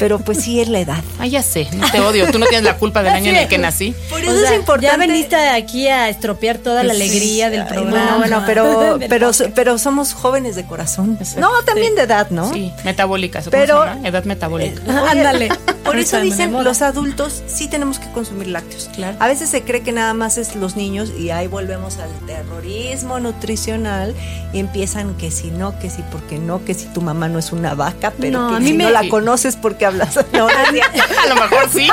Pero 0.00 0.18
pues 0.18 0.38
sí 0.38 0.60
es 0.60 0.68
la 0.68 0.80
edad. 0.80 1.04
Ah, 1.20 1.26
ya 1.26 1.42
sé, 1.42 1.68
no 1.76 1.86
te 1.90 2.00
odio. 2.00 2.30
Tú 2.32 2.38
no 2.38 2.46
tienes 2.46 2.64
la 2.64 2.78
culpa 2.78 3.02
del 3.02 3.12
año 3.12 3.28
en 3.30 3.36
el 3.36 3.46
que 3.48 3.58
nací. 3.58 3.94
Por 4.08 4.20
O 4.20 4.22
eso 4.24 4.40
sea, 4.40 4.52
es 4.54 4.58
importante. 4.58 4.86
Ya 4.86 4.96
veniste 4.96 5.36
aquí 5.36 5.86
a 5.86 6.08
estropear 6.08 6.56
toda 6.56 6.82
la 6.82 6.94
alegría 6.94 7.50
del 7.50 7.60
Ay, 7.60 7.68
programa. 7.68 8.16
Bueno, 8.16 8.40
bueno, 8.40 8.42
pero, 8.46 8.98
pero, 9.10 9.30
pero 9.54 9.76
somos 9.76 10.14
jóvenes 10.14 10.56
de 10.56 10.64
corazón. 10.64 11.18
Exacto. 11.20 11.40
No, 11.42 11.62
también 11.64 11.94
de 11.94 12.02
edad, 12.02 12.30
¿no? 12.30 12.50
Sí, 12.54 12.72
metabólica. 12.84 13.40
¿cómo 13.40 13.50
Pero- 13.50 13.82
se 13.82 13.88
llama? 13.90 14.08
Edad 14.08 14.24
metabólica. 14.24 14.80
Ah, 14.88 15.08
Ándale. 15.10 15.50
Por 15.84 15.98
eso 15.98 16.20
dicen 16.20 16.52
los 16.64 16.80
adultos 16.82 17.42
sí 17.46 17.68
tenemos 17.68 17.98
que 17.98 18.10
consumir 18.12 18.46
lácteos. 18.48 18.88
Claro. 18.94 19.16
A 19.20 19.26
veces 19.26 19.50
se 19.50 19.62
cree 19.62 19.82
que 19.82 19.92
nada 19.92 20.14
más 20.14 20.38
es 20.38 20.54
los 20.56 20.76
niños 20.76 21.10
y 21.18 21.30
ahí 21.30 21.48
volvemos 21.48 21.98
al 21.98 22.10
terrorismo 22.26 23.18
nutricional 23.20 24.14
y 24.52 24.58
empiezan 24.58 25.14
que 25.16 25.30
si 25.30 25.50
no, 25.50 25.78
que 25.78 25.90
si 25.90 26.02
porque 26.02 26.38
no, 26.38 26.64
que 26.64 26.74
si 26.74 26.86
tu 26.86 27.00
mamá 27.02 27.28
no 27.28 27.38
es 27.38 27.52
una 27.52 27.74
vaca, 27.74 28.12
pero 28.18 28.40
No, 28.40 28.50
que 28.50 28.56
a 28.56 28.60
mí 28.60 28.68
si 28.68 28.72
me- 28.74 28.84
no 28.84 28.90
la 28.90 29.08
conoces 29.08 29.56
porque 29.56 29.84
hablas. 29.90 30.18
No, 30.32 30.48
no 30.48 30.58
es 30.64 30.70
cierto. 30.70 31.02
A 31.22 31.26
lo 31.28 31.34
mejor 31.34 31.68
sí. 31.72 31.88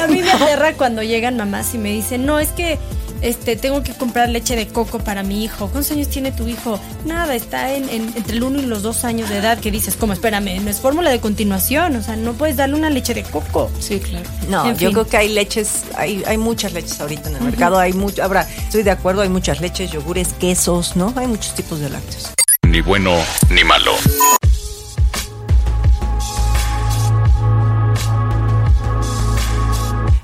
A 0.00 0.06
mí 0.08 0.22
me 0.22 0.30
aterra 0.32 0.72
cuando 0.74 1.02
llegan 1.02 1.36
mamás 1.36 1.74
y 1.74 1.78
me 1.78 1.90
dicen, 1.90 2.24
no, 2.26 2.38
es 2.38 2.50
que 2.50 2.78
este, 3.22 3.56
tengo 3.56 3.82
que 3.82 3.92
comprar 3.94 4.28
leche 4.28 4.54
de 4.56 4.68
coco 4.68 4.98
para 4.98 5.22
mi 5.22 5.42
hijo. 5.44 5.68
¿Cuántos 5.68 5.90
años 5.92 6.08
tiene 6.08 6.32
tu 6.32 6.46
hijo? 6.48 6.78
Nada, 7.06 7.34
está 7.34 7.72
en, 7.72 7.88
en- 7.88 8.12
entre 8.14 8.36
el 8.36 8.42
uno 8.42 8.58
y 8.60 8.66
los 8.66 8.82
dos 8.82 9.04
años 9.04 9.28
de 9.30 9.38
edad. 9.38 9.58
Que 9.58 9.70
dices, 9.70 9.96
como, 9.96 10.12
espérame, 10.12 10.60
no 10.62 10.70
es 10.70 10.80
fórmula 10.80 11.10
de 11.10 11.18
continuación. 11.20 11.96
O 11.96 12.02
sea, 12.02 12.16
no 12.16 12.34
puedes 12.34 12.56
darle 12.56 12.76
una 12.76 12.90
leche 12.90 13.14
de 13.14 13.22
coco. 13.22 13.70
Sí, 13.80 13.98
claro. 14.00 14.26
No, 14.48 14.64
En 14.66 14.72
yo 14.76 14.88
fin. 14.88 14.92
creo 14.92 15.06
que 15.08 15.16
hay 15.16 15.28
leches, 15.30 15.84
hay, 15.96 16.22
hay 16.26 16.36
muchas 16.36 16.72
leches 16.72 17.00
ahorita 17.00 17.30
en 17.30 17.36
el 17.36 17.42
mercado, 17.42 17.78
hay 17.78 17.92
mucho, 17.94 18.22
ahora 18.22 18.46
estoy 18.58 18.82
de 18.82 18.90
acuerdo, 18.90 19.22
hay 19.22 19.28
muchas 19.30 19.60
leches, 19.60 19.90
yogures, 19.90 20.34
quesos, 20.34 20.94
¿no? 20.94 21.12
Hay 21.16 21.26
muchos 21.26 21.54
tipos 21.54 21.80
de 21.80 21.88
lácteos. 21.88 22.30
Ni 22.62 22.80
bueno 22.82 23.12
ni 23.50 23.64
malo. 23.64 23.92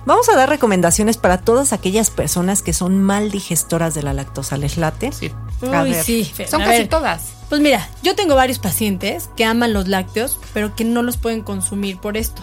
Vamos 0.04 0.28
a 0.28 0.36
dar 0.36 0.48
recomendaciones 0.48 1.16
para 1.16 1.38
todas 1.38 1.72
aquellas 1.72 2.10
personas 2.10 2.62
que 2.62 2.72
son 2.72 3.02
mal 3.02 3.30
digestoras 3.30 3.94
de 3.94 4.02
la 4.02 4.12
lactosa. 4.12 4.56
¿Les 4.56 4.76
late? 4.76 5.12
Sí. 5.12 5.30
A 5.72 5.82
Uy, 5.82 5.90
ver. 5.90 6.04
sí. 6.04 6.32
Son 6.48 6.60
a 6.60 6.64
casi 6.64 6.78
ver. 6.78 6.88
todas. 6.88 7.32
Pues 7.48 7.60
mira, 7.60 7.88
yo 8.02 8.16
tengo 8.16 8.34
varios 8.34 8.58
pacientes 8.58 9.28
que 9.36 9.44
aman 9.44 9.72
los 9.72 9.86
lácteos, 9.86 10.40
pero 10.54 10.74
que 10.74 10.84
no 10.84 11.02
los 11.02 11.18
pueden 11.18 11.42
consumir 11.42 11.98
por 11.98 12.16
esto. 12.16 12.42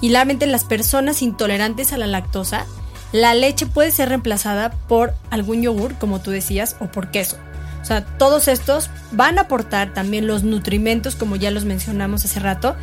Y 0.00 0.10
realmente 0.10 0.46
las 0.46 0.64
personas 0.64 1.22
intolerantes 1.22 1.92
a 1.92 1.98
la 1.98 2.06
lactosa, 2.06 2.64
la 3.12 3.34
leche 3.34 3.66
puede 3.66 3.92
ser 3.92 4.08
reemplazada 4.08 4.70
por 4.88 5.14
algún 5.30 5.62
yogur, 5.62 5.94
como 5.96 6.20
tú 6.20 6.30
decías, 6.30 6.76
o 6.80 6.86
por 6.86 7.10
queso. 7.10 7.36
O 7.82 7.84
sea, 7.84 8.04
todos 8.04 8.48
estos 8.48 8.90
van 9.12 9.38
a 9.38 9.42
aportar 9.42 9.92
también 9.94 10.26
los 10.26 10.42
nutrimentos, 10.42 11.16
como 11.16 11.36
ya 11.36 11.50
los 11.50 11.64
mencionamos 11.64 12.24
hace 12.24 12.40
rato, 12.40 12.76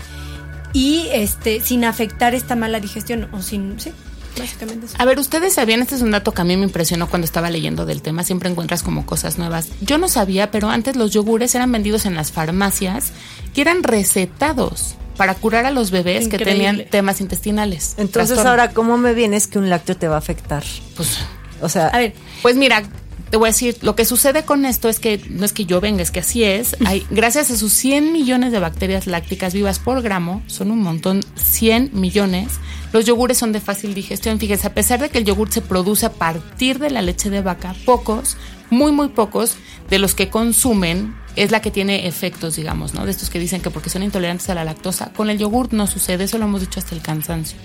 y 0.74 1.08
este 1.12 1.62
sin 1.62 1.86
afectar 1.86 2.36
esta 2.36 2.56
mala 2.56 2.80
digestión 2.80 3.30
o 3.34 3.42
sin, 3.42 3.80
sí, 3.80 3.92
básicamente 4.38 4.86
eso. 4.88 4.96
A 5.00 5.06
ver, 5.06 5.20
ustedes 5.20 5.54
sabían, 5.54 5.82
este 5.82 5.96
es 5.96 6.02
un 6.02 6.12
dato 6.12 6.34
que 6.34 6.42
a 6.42 6.46
mí 6.46 6.56
me 6.58 6.64
impresionó 6.64 7.08
cuando 7.10 7.26
estaba 7.26 7.50
leyendo 7.50 7.86
del 7.86 8.02
tema, 8.02 8.24
siempre 8.24 8.50
encuentras 8.50 8.84
como 8.84 9.06
cosas 9.06 9.38
nuevas. 9.38 9.70
Yo 9.82 9.98
no 9.98 10.08
sabía, 10.08 10.52
pero 10.52 10.70
antes 10.70 10.96
los 10.96 11.12
yogures 11.12 11.54
eran 11.56 11.72
vendidos 11.72 12.06
en 12.06 12.16
las 12.16 12.32
farmacias 12.32 13.12
y 13.56 13.62
eran 13.62 13.84
recetados 13.84 14.96
para 15.18 15.34
curar 15.34 15.66
a 15.66 15.72
los 15.72 15.90
bebés 15.90 16.28
que 16.28 16.38
tenían 16.38 16.86
temas 16.92 17.22
intestinales. 17.22 17.96
Entonces 17.98 18.36
trastorno. 18.36 18.50
ahora, 18.52 18.70
¿cómo 18.72 18.98
me 18.98 19.14
vienes 19.14 19.48
que 19.48 19.58
un 19.58 19.70
lácteo 19.70 19.98
te 19.98 20.08
va 20.08 20.16
a 20.16 20.20
afectar? 20.20 20.64
Pues, 20.96 21.18
O 21.60 21.70
sea, 21.70 21.88
A 21.88 21.98
ver, 21.98 22.14
pues 22.44 22.56
mira, 22.56 22.84
te 23.30 23.38
voy 23.38 23.48
a 23.48 23.52
decir, 23.52 23.78
lo 23.82 23.96
que 23.96 24.06
sucede 24.06 24.44
con 24.44 24.66
esto 24.66 24.90
es 24.90 25.00
que 25.00 25.22
no 25.30 25.46
es 25.46 25.54
que 25.54 25.66
yo 25.66 25.82
venga, 25.82 26.02
es 26.02 26.12
que 26.12 26.22
así 26.22 26.44
es. 26.44 26.78
Hay, 26.86 27.06
gracias 27.10 27.52
a 27.52 27.58
sus 27.58 27.74
100 27.74 28.14
millones 28.14 28.52
de 28.52 28.60
bacterias 28.60 29.08
lácticas 29.08 29.54
vivas 29.54 29.80
por 29.80 30.02
gramo, 30.02 30.42
son 30.48 30.72
un 30.72 30.82
montón, 30.82 31.24
100 31.36 31.92
millones. 31.94 32.48
Los 32.94 33.06
yogures 33.06 33.38
son 33.38 33.52
de 33.52 33.60
fácil 33.60 33.94
digestión. 33.94 34.40
Fíjense, 34.40 34.68
a 34.68 34.74
pesar 34.74 35.02
de 35.02 35.10
que 35.10 35.18
el 35.18 35.26
yogur 35.26 35.52
se 35.52 35.62
produce 35.62 36.06
a 36.06 36.14
partir 36.14 36.80
de 36.80 36.90
la 36.90 37.02
leche 37.02 37.30
de 37.30 37.42
vaca, 37.42 37.76
pocos, 37.86 38.38
muy, 38.70 38.92
muy 38.92 39.10
pocos 39.10 39.58
de 39.90 40.00
los 40.00 40.16
que 40.16 40.30
consumen 40.30 41.16
es 41.36 41.52
la 41.52 41.62
que 41.62 41.70
tiene 41.70 42.08
efectos, 42.08 42.56
digamos, 42.56 42.94
¿no? 42.94 43.06
De 43.06 43.12
estos 43.12 43.30
que 43.30 43.40
dicen 43.40 43.62
que 43.62 43.70
porque 43.70 43.90
son 43.90 44.04
intolerantes 44.04 44.50
a 44.50 44.56
la 44.56 44.64
lactosa. 44.64 45.12
Con 45.14 45.30
el 45.30 45.38
yogur 45.38 45.74
no 45.74 45.86
sucede, 45.86 46.24
eso 46.24 46.38
lo 46.38 46.46
hemos 46.46 46.62
dicho 46.62 46.80
hasta 46.80 46.96
el 46.96 47.02
cansancio. 47.02 47.58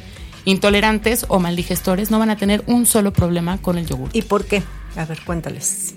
Intolerantes 0.44 1.24
o 1.28 1.38
maldigestores 1.38 2.10
no 2.10 2.18
van 2.18 2.30
a 2.30 2.36
tener 2.36 2.64
un 2.66 2.84
solo 2.84 3.12
problema 3.12 3.58
con 3.58 3.78
el 3.78 3.86
yogur. 3.86 4.10
¿y 4.12 4.22
por 4.22 4.44
qué? 4.44 4.62
A 4.96 5.04
ver, 5.04 5.20
cuéntales. 5.24 5.94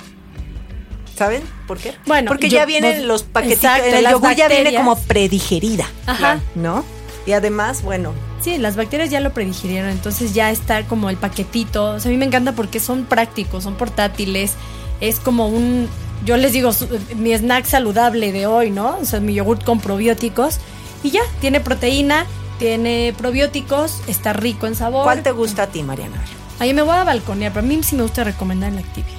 ¿Saben 1.17 1.41
por 1.67 1.77
qué? 1.77 1.93
Bueno, 2.05 2.27
porque 2.29 2.49
yo- 2.49 2.57
ya 2.57 2.65
vienen 2.65 3.07
los 3.07 3.23
paquetitos, 3.23 3.63
exacto, 3.63 3.95
el 3.95 4.07
yogur 4.09 4.35
ya 4.35 4.47
viene 4.49 4.75
como 4.75 4.97
predigerida, 4.97 5.85
Ajá. 6.05 6.39
¿no? 6.55 6.83
Y 7.25 7.31
además, 7.31 7.81
bueno, 7.81 8.13
Sí, 8.41 8.59
las 8.59 8.75
bacterias 8.75 9.09
ya 9.09 9.21
lo 9.21 9.33
predigirieron, 9.33 9.89
entonces 9.89 10.35
ya 10.35 10.51
está 10.51 10.83
como 10.85 11.09
el 11.09 11.17
paquetito. 11.17 11.93
O 11.95 11.99
sea, 11.99 12.09
a 12.09 12.11
mí 12.11 12.17
me 12.17 12.25
encanta 12.25 12.51
porque 12.51 12.79
son 12.79 13.05
prácticos, 13.05 13.63
son 13.63 13.73
portátiles. 13.73 14.53
Es 15.01 15.19
como 15.19 15.47
un, 15.47 15.89
yo 16.25 16.37
les 16.37 16.53
digo, 16.53 16.71
su- 16.71 16.87
mi 17.15 17.33
snack 17.33 17.65
saludable 17.65 18.31
de 18.31 18.45
hoy, 18.45 18.69
¿no? 18.69 18.97
O 19.01 19.05
sea, 19.05 19.19
mi 19.19 19.33
yogurt 19.33 19.63
con 19.63 19.79
probióticos. 19.79 20.59
Y 21.01 21.09
ya, 21.09 21.21
tiene 21.41 21.59
proteína, 21.59 22.27
tiene 22.59 23.15
probióticos, 23.17 24.01
está 24.05 24.31
rico 24.33 24.67
en 24.67 24.75
sabor. 24.75 25.05
¿cuál 25.05 25.23
te 25.23 25.31
gusta 25.31 25.63
a 25.63 25.67
ti, 25.67 25.81
Mariana? 25.81 26.21
Ahí 26.59 26.73
me 26.73 26.81
voy 26.81 26.95
a 26.95 27.03
balconear, 27.03 27.51
pero 27.53 27.65
a 27.65 27.67
mí 27.67 27.81
sí 27.83 27.95
me 27.95 28.03
gusta 28.03 28.23
recomendar 28.23 28.71
la 28.73 28.79
Activia. 28.81 29.13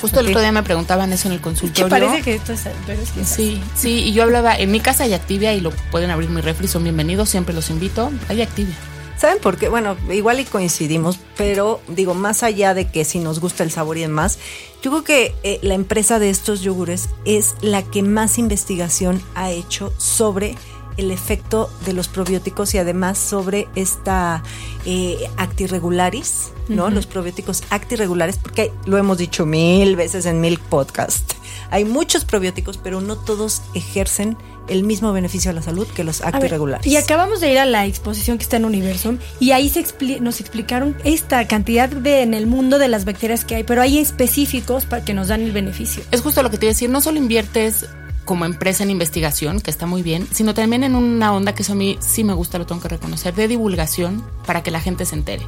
Justo 0.00 0.20
el 0.20 0.26
Ok. 0.26 0.30
otro 0.30 0.40
día 0.42 0.52
me 0.52 0.62
preguntaban 0.62 1.12
eso 1.12 1.28
en 1.28 1.32
el 1.32 1.38
Que 1.38 1.44
consultorio. 1.44 1.88
parece 1.88 2.22
que 2.22 2.34
esto 2.34 2.52
es, 2.52 2.68
pero 2.86 3.00
es 3.00 3.10
que 3.12 3.20
es 3.22 3.28
Sí, 3.28 3.62
sí, 3.74 3.90
y 4.04 4.12
yo 4.12 4.24
hablaba, 4.24 4.54
en 4.56 4.70
mi 4.70 4.80
casa 4.80 5.04
hay 5.04 5.14
Activia 5.14 5.54
y 5.54 5.60
lo 5.60 5.70
pueden 5.90 6.10
abrir 6.10 6.28
mi 6.28 6.40
refri, 6.42 6.68
son 6.68 6.82
bienvenidos, 6.84 7.28
siempre 7.30 7.54
los 7.54 7.70
invito, 7.70 8.10
hay 8.28 8.42
Activia. 8.42 8.74
¿Saben 9.16 9.38
por 9.40 9.56
qué? 9.56 9.70
Bueno, 9.70 9.96
igual 10.12 10.40
y 10.40 10.44
coincidimos, 10.44 11.18
pero 11.38 11.80
digo, 11.88 12.12
más 12.12 12.42
allá 12.42 12.74
de 12.74 12.90
que 12.90 13.06
si 13.06 13.18
nos 13.18 13.40
gusta 13.40 13.62
el 13.62 13.70
sabor 13.70 13.96
y 13.96 14.02
demás, 14.02 14.38
yo 14.82 14.90
creo 14.90 15.04
que 15.04 15.34
eh, 15.42 15.58
la 15.62 15.72
empresa 15.72 16.18
de 16.18 16.28
estos 16.28 16.60
yogures 16.60 17.08
es 17.24 17.54
la 17.62 17.82
que 17.82 18.02
más 18.02 18.36
investigación 18.36 19.22
ha 19.34 19.50
hecho 19.50 19.94
sobre 19.96 20.54
el 20.96 21.10
efecto 21.10 21.70
de 21.84 21.92
los 21.92 22.08
probióticos 22.08 22.74
y 22.74 22.78
además 22.78 23.18
sobre 23.18 23.68
esta 23.74 24.42
eh, 24.84 25.18
actirregularis, 25.36 26.52
¿no? 26.68 26.90
Los 26.90 27.06
probióticos 27.06 27.62
actirregulares, 27.70 28.38
porque 28.38 28.62
hay- 28.62 28.70
lo 28.86 28.96
hemos 28.98 29.18
dicho 29.18 29.44
mil 29.46 29.96
veces 29.96 30.26
en 30.26 30.40
mil 30.40 30.58
podcasts. 30.58 31.36
Hay 31.70 31.84
muchos 31.84 32.24
probióticos, 32.24 32.78
pero 32.78 33.00
no 33.00 33.16
todos 33.16 33.62
ejercen 33.74 34.36
el 34.68 34.82
mismo 34.84 35.12
beneficio 35.12 35.50
a 35.50 35.54
la 35.54 35.62
salud 35.62 35.86
que 35.88 36.02
los 36.04 36.20
A 36.22 36.26
ver, 36.26 36.34
actirregulares. 36.36 36.86
y 36.86 36.96
acabamos 36.96 37.40
de 37.40 37.52
ir 37.52 37.58
a 37.58 37.64
la 37.66 37.86
exposición 37.86 38.36
que 38.38 38.44
está 38.44 38.56
en 38.56 38.64
Universum 38.64 39.18
y 39.38 39.52
ahí 39.52 39.68
se 39.68 39.80
expli- 39.84 40.18
nos 40.20 40.40
explicaron 40.40 40.96
esta 41.04 41.46
cantidad 41.46 41.88
de 41.88 42.22
en 42.22 42.34
el 42.34 42.46
mundo 42.46 42.78
de 42.78 42.88
las 42.88 43.04
bacterias 43.04 43.44
que 43.44 43.56
hay, 43.56 43.64
pero 43.64 43.80
hay 43.82 43.98
específicos 43.98 44.84
para 44.86 45.04
que 45.04 45.14
nos 45.14 45.28
dan 45.28 45.42
el 45.42 45.52
beneficio. 45.52 46.02
Es 46.10 46.20
justo 46.20 46.42
lo 46.42 46.50
que 46.50 46.58
te 46.58 46.66
iba 46.66 46.70
a 46.70 46.74
decir, 46.74 46.90
no 46.90 47.00
solo 47.00 47.18
inviertes 47.18 47.86
como 48.26 48.44
empresa 48.44 48.82
en 48.82 48.90
investigación, 48.90 49.60
que 49.62 49.70
está 49.70 49.86
muy 49.86 50.02
bien, 50.02 50.28
sino 50.30 50.52
también 50.52 50.84
en 50.84 50.94
una 50.94 51.32
onda 51.32 51.54
que 51.54 51.62
eso 51.62 51.72
a 51.72 51.76
mí 51.76 51.96
sí 52.00 52.24
me 52.24 52.34
gusta, 52.34 52.58
lo 52.58 52.66
tengo 52.66 52.82
que 52.82 52.88
reconocer, 52.88 53.34
de 53.34 53.48
divulgación 53.48 54.22
para 54.44 54.62
que 54.62 54.70
la 54.70 54.82
gente 54.82 55.06
se 55.06 55.14
entere. 55.14 55.46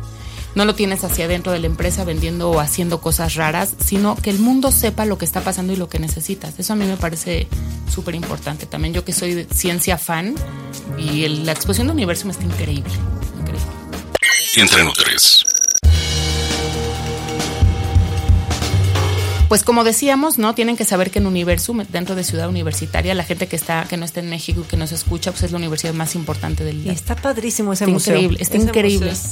No 0.54 0.64
lo 0.64 0.74
tienes 0.74 1.04
hacia 1.04 1.26
adentro 1.26 1.52
de 1.52 1.60
la 1.60 1.66
empresa 1.66 2.04
vendiendo 2.04 2.50
o 2.50 2.58
haciendo 2.58 3.00
cosas 3.00 3.34
raras, 3.34 3.74
sino 3.84 4.16
que 4.16 4.30
el 4.30 4.38
mundo 4.38 4.72
sepa 4.72 5.04
lo 5.04 5.18
que 5.18 5.24
está 5.24 5.42
pasando 5.42 5.72
y 5.72 5.76
lo 5.76 5.88
que 5.88 5.98
necesitas. 5.98 6.58
Eso 6.58 6.72
a 6.72 6.76
mí 6.76 6.86
me 6.86 6.96
parece 6.96 7.46
súper 7.92 8.14
importante. 8.14 8.66
También 8.66 8.94
yo 8.94 9.04
que 9.04 9.12
soy 9.12 9.34
de 9.34 9.46
ciencia 9.52 9.98
fan 9.98 10.34
y 10.96 11.28
la 11.28 11.52
exposición 11.52 11.88
de 11.88 11.92
Universum 11.92 12.30
está 12.30 12.44
increíble. 12.44 12.92
increíble. 13.40 13.66
Entre 14.56 14.82
Nutres. 14.82 15.47
Pues 19.48 19.64
como 19.64 19.82
decíamos, 19.82 20.36
¿no? 20.38 20.54
Tienen 20.54 20.76
que 20.76 20.84
saber 20.84 21.10
que 21.10 21.20
en 21.20 21.26
Universum, 21.26 21.82
dentro 21.90 22.14
de 22.14 22.22
Ciudad 22.22 22.50
Universitaria, 22.50 23.14
la 23.14 23.24
gente 23.24 23.46
que 23.46 23.56
está, 23.56 23.84
que 23.88 23.96
no 23.96 24.04
está 24.04 24.20
en 24.20 24.28
México 24.28 24.60
y 24.62 24.68
que 24.68 24.76
nos 24.76 24.92
escucha, 24.92 25.30
pues 25.30 25.44
es 25.44 25.52
la 25.52 25.56
universidad 25.58 25.94
más 25.94 26.14
importante 26.14 26.64
del 26.64 26.86
Y 26.86 26.90
está 26.90 27.16
padrísimo 27.16 27.72
ese 27.72 27.84
Está 27.84 27.92
museo. 27.92 28.14
increíble, 28.16 28.38
está 28.42 28.56
Ese 28.58 28.66
increíble. 28.66 29.10
museo 29.10 29.30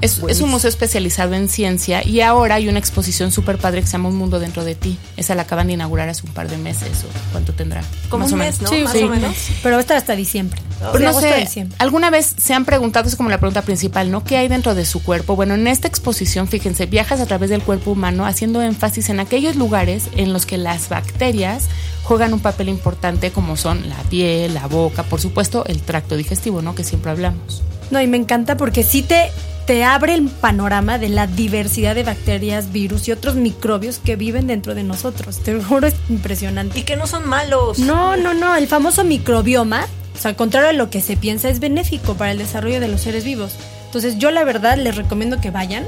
Es, 0.00 0.20
es 0.28 0.40
un 0.40 0.50
museo 0.50 0.68
especializado 0.68 1.34
en 1.34 1.48
ciencia 1.48 2.06
y 2.06 2.20
ahora 2.20 2.56
hay 2.56 2.68
una 2.68 2.78
exposición 2.78 3.32
súper 3.32 3.58
padre 3.58 3.80
que 3.80 3.86
se 3.86 3.92
llama 3.92 4.08
Un 4.08 4.16
Mundo 4.16 4.38
Dentro 4.38 4.64
de 4.64 4.74
Ti. 4.74 4.98
Esa 5.16 5.34
la 5.34 5.42
acaban 5.42 5.66
de 5.66 5.74
inaugurar 5.74 6.08
hace 6.08 6.26
un 6.26 6.32
par 6.32 6.48
de 6.48 6.56
meses 6.58 7.04
o 7.04 7.32
cuánto 7.32 7.52
tendrá. 7.52 7.82
Como 8.08 8.24
Más 8.24 8.32
un 8.32 8.40
o 8.40 8.44
mes, 8.44 8.60
menos. 8.60 8.72
¿no? 8.72 8.76
Sí, 8.78 8.84
Más 8.84 8.92
sí. 8.92 9.02
o 9.02 9.08
menos. 9.08 9.36
Pero 9.62 9.74
va 9.74 9.78
a 9.78 9.80
estar 9.80 9.96
hasta 9.96 10.14
diciembre. 10.16 10.60
Pero 10.78 10.98
De 10.98 11.04
no 11.06 11.20
sé, 11.20 11.34
diciembre. 11.40 11.76
¿alguna 11.80 12.10
vez 12.10 12.34
se 12.38 12.54
han 12.54 12.64
preguntado, 12.64 13.08
es 13.08 13.16
como 13.16 13.30
la 13.30 13.38
pregunta 13.38 13.62
principal, 13.62 14.10
¿no? 14.10 14.22
¿Qué 14.24 14.36
hay 14.36 14.48
dentro 14.48 14.74
de 14.74 14.84
su 14.84 15.02
cuerpo? 15.02 15.34
Bueno, 15.34 15.54
en 15.54 15.66
esta 15.66 15.88
exposición, 15.88 16.46
fíjense, 16.46 16.86
viajas 16.86 17.20
a 17.20 17.26
través 17.26 17.50
del 17.50 17.62
cuerpo 17.62 17.90
humano 17.92 18.26
haciendo 18.26 18.62
énfasis 18.62 19.08
en 19.08 19.18
aquellos 19.20 19.56
lugares 19.56 20.04
en 20.16 20.32
los 20.32 20.46
que 20.46 20.56
las 20.56 20.88
bacterias 20.88 21.64
juegan 22.04 22.32
un 22.32 22.40
papel 22.40 22.68
importante 22.68 23.32
como 23.32 23.56
son 23.56 23.88
la 23.88 23.96
piel, 24.04 24.54
la 24.54 24.66
boca, 24.66 25.02
por 25.02 25.20
supuesto, 25.20 25.64
el 25.66 25.82
tracto 25.82 26.16
digestivo, 26.16 26.62
¿no? 26.62 26.74
Que 26.74 26.84
siempre 26.84 27.10
hablamos. 27.10 27.62
No, 27.90 28.00
y 28.00 28.06
me 28.06 28.16
encanta 28.16 28.56
porque 28.56 28.82
sí 28.82 29.02
te, 29.02 29.30
te 29.68 29.84
abre 29.84 30.14
el 30.14 30.28
panorama 30.28 30.96
de 30.96 31.10
la 31.10 31.26
diversidad 31.26 31.94
de 31.94 32.02
bacterias, 32.02 32.72
virus 32.72 33.06
y 33.06 33.12
otros 33.12 33.34
microbios 33.34 33.98
que 33.98 34.16
viven 34.16 34.46
dentro 34.46 34.74
de 34.74 34.82
nosotros. 34.82 35.40
Te 35.40 35.52
lo 35.52 35.62
juro, 35.62 35.86
es 35.86 35.94
impresionante. 36.08 36.78
Y 36.78 36.84
que 36.84 36.96
no 36.96 37.06
son 37.06 37.28
malos. 37.28 37.78
No, 37.78 38.16
no, 38.16 38.32
no. 38.32 38.56
El 38.56 38.66
famoso 38.66 39.04
microbioma, 39.04 39.84
o 40.14 40.18
sea, 40.18 40.30
al 40.30 40.36
contrario 40.36 40.68
de 40.68 40.72
lo 40.72 40.88
que 40.88 41.02
se 41.02 41.18
piensa, 41.18 41.50
es 41.50 41.60
benéfico 41.60 42.14
para 42.14 42.30
el 42.30 42.38
desarrollo 42.38 42.80
de 42.80 42.88
los 42.88 43.02
seres 43.02 43.24
vivos. 43.24 43.56
Entonces, 43.84 44.16
yo 44.16 44.30
la 44.30 44.42
verdad 44.42 44.78
les 44.78 44.96
recomiendo 44.96 45.38
que 45.38 45.50
vayan 45.50 45.84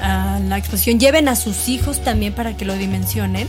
a, 0.00 0.38
a 0.38 0.40
la 0.40 0.58
exposición, 0.58 0.98
lleven 0.98 1.28
a 1.28 1.36
sus 1.36 1.68
hijos 1.68 2.02
también 2.02 2.32
para 2.32 2.56
que 2.56 2.64
lo 2.64 2.74
dimensionen. 2.74 3.46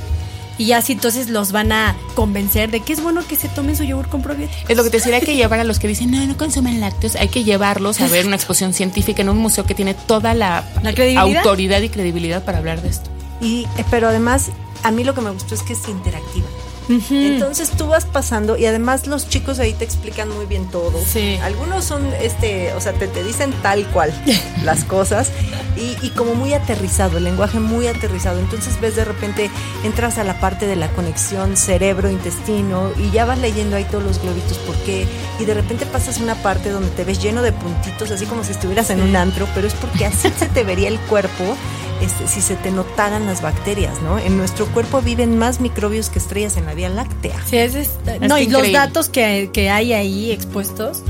Y 0.57 0.71
así 0.73 0.93
entonces 0.93 1.29
los 1.29 1.51
van 1.51 1.71
a 1.71 1.95
convencer 2.15 2.69
de 2.69 2.79
que 2.79 2.93
es 2.93 3.01
bueno 3.01 3.25
que 3.27 3.35
se 3.35 3.49
tomen 3.49 3.75
su 3.75 3.83
yogur 3.83 4.07
con 4.07 4.21
probióticos. 4.21 4.69
Es 4.69 4.77
lo 4.77 4.83
que 4.83 4.89
te 4.89 4.97
decía, 4.97 5.15
hay 5.15 5.21
que 5.21 5.35
llevar 5.35 5.59
a 5.59 5.63
los 5.63 5.79
que 5.79 5.87
dicen, 5.87 6.11
no, 6.11 6.23
no 6.25 6.37
consumen 6.37 6.79
lácteos, 6.79 7.15
hay 7.15 7.27
que 7.27 7.43
llevarlos 7.43 8.01
a 8.01 8.07
ver 8.07 8.27
una 8.27 8.35
exposición 8.35 8.73
científica 8.73 9.21
en 9.21 9.29
un 9.29 9.37
museo 9.37 9.65
que 9.65 9.73
tiene 9.73 9.93
toda 9.93 10.33
la, 10.33 10.63
¿La 10.83 11.21
autoridad 11.21 11.81
y 11.81 11.89
credibilidad 11.89 12.43
para 12.43 12.59
hablar 12.59 12.81
de 12.81 12.89
esto. 12.89 13.09
Y, 13.41 13.67
eh, 13.77 13.85
pero 13.89 14.07
además, 14.07 14.51
a 14.83 14.91
mí 14.91 15.03
lo 15.03 15.13
que 15.13 15.21
me 15.21 15.31
gustó 15.31 15.55
es 15.55 15.63
que 15.63 15.73
es 15.73 15.87
interactiva. 15.87 16.47
Entonces 16.89 17.71
tú 17.71 17.87
vas 17.87 18.05
pasando 18.05 18.57
y 18.57 18.65
además 18.65 19.07
los 19.07 19.29
chicos 19.29 19.59
ahí 19.59 19.73
te 19.73 19.85
explican 19.85 20.29
muy 20.29 20.45
bien 20.45 20.69
todo. 20.69 21.01
Sí. 21.05 21.37
Algunos 21.41 21.85
son, 21.85 22.05
este, 22.21 22.73
o 22.73 22.81
sea, 22.81 22.93
te, 22.93 23.07
te 23.07 23.23
dicen 23.23 23.53
tal 23.61 23.85
cual 23.87 24.13
las 24.63 24.83
cosas 24.83 25.31
y, 25.75 25.95
y 26.05 26.09
como 26.11 26.35
muy 26.35 26.53
aterrizado, 26.53 27.17
el 27.17 27.23
lenguaje 27.23 27.59
muy 27.59 27.87
aterrizado. 27.87 28.39
Entonces 28.39 28.79
ves 28.81 28.95
de 28.95 29.05
repente, 29.05 29.49
entras 29.83 30.17
a 30.17 30.23
la 30.23 30.39
parte 30.39 30.67
de 30.67 30.75
la 30.75 30.89
conexión 30.89 31.57
cerebro-intestino 31.57 32.91
y 32.97 33.11
ya 33.11 33.25
vas 33.25 33.39
leyendo 33.39 33.75
ahí 33.75 33.85
todos 33.85 34.03
los 34.03 34.21
globitos, 34.21 34.57
¿por 34.59 34.75
qué? 34.77 35.07
Y 35.39 35.45
de 35.45 35.53
repente 35.53 35.85
pasas 35.85 36.19
una 36.19 36.35
parte 36.35 36.69
donde 36.69 36.89
te 36.89 37.03
ves 37.03 37.21
lleno 37.21 37.41
de 37.41 37.51
puntitos, 37.51 38.11
así 38.11 38.25
como 38.25 38.43
si 38.43 38.51
estuvieras 38.51 38.89
en 38.89 39.01
un 39.01 39.15
antro, 39.15 39.47
pero 39.55 39.67
es 39.67 39.73
porque 39.73 40.05
así 40.05 40.29
se 40.37 40.47
te 40.47 40.63
vería 40.63 40.89
el 40.89 40.99
cuerpo 40.99 41.57
este, 42.03 42.27
si 42.27 42.41
se 42.41 42.55
te 42.55 42.71
notaran 42.71 43.25
las 43.25 43.41
bacterias, 43.41 44.01
¿no? 44.01 44.19
En 44.19 44.37
nuestro 44.37 44.65
cuerpo 44.67 45.01
viven 45.01 45.37
más 45.37 45.59
microbios 45.61 46.09
que 46.09 46.19
estrellas 46.19 46.57
en 46.57 46.65
la 46.65 46.73
Vía 46.73 46.89
Láctea. 46.89 47.35
Sí, 47.49 47.57
es, 47.57 47.75
es- 47.75 47.91
no, 48.21 48.37
y 48.37 48.47
los 48.47 48.71
datos 48.71 49.09
que, 49.09 49.49
que 49.53 49.69
hay 49.69 49.93
ahí 49.93 50.31
expuestos, 50.31 51.01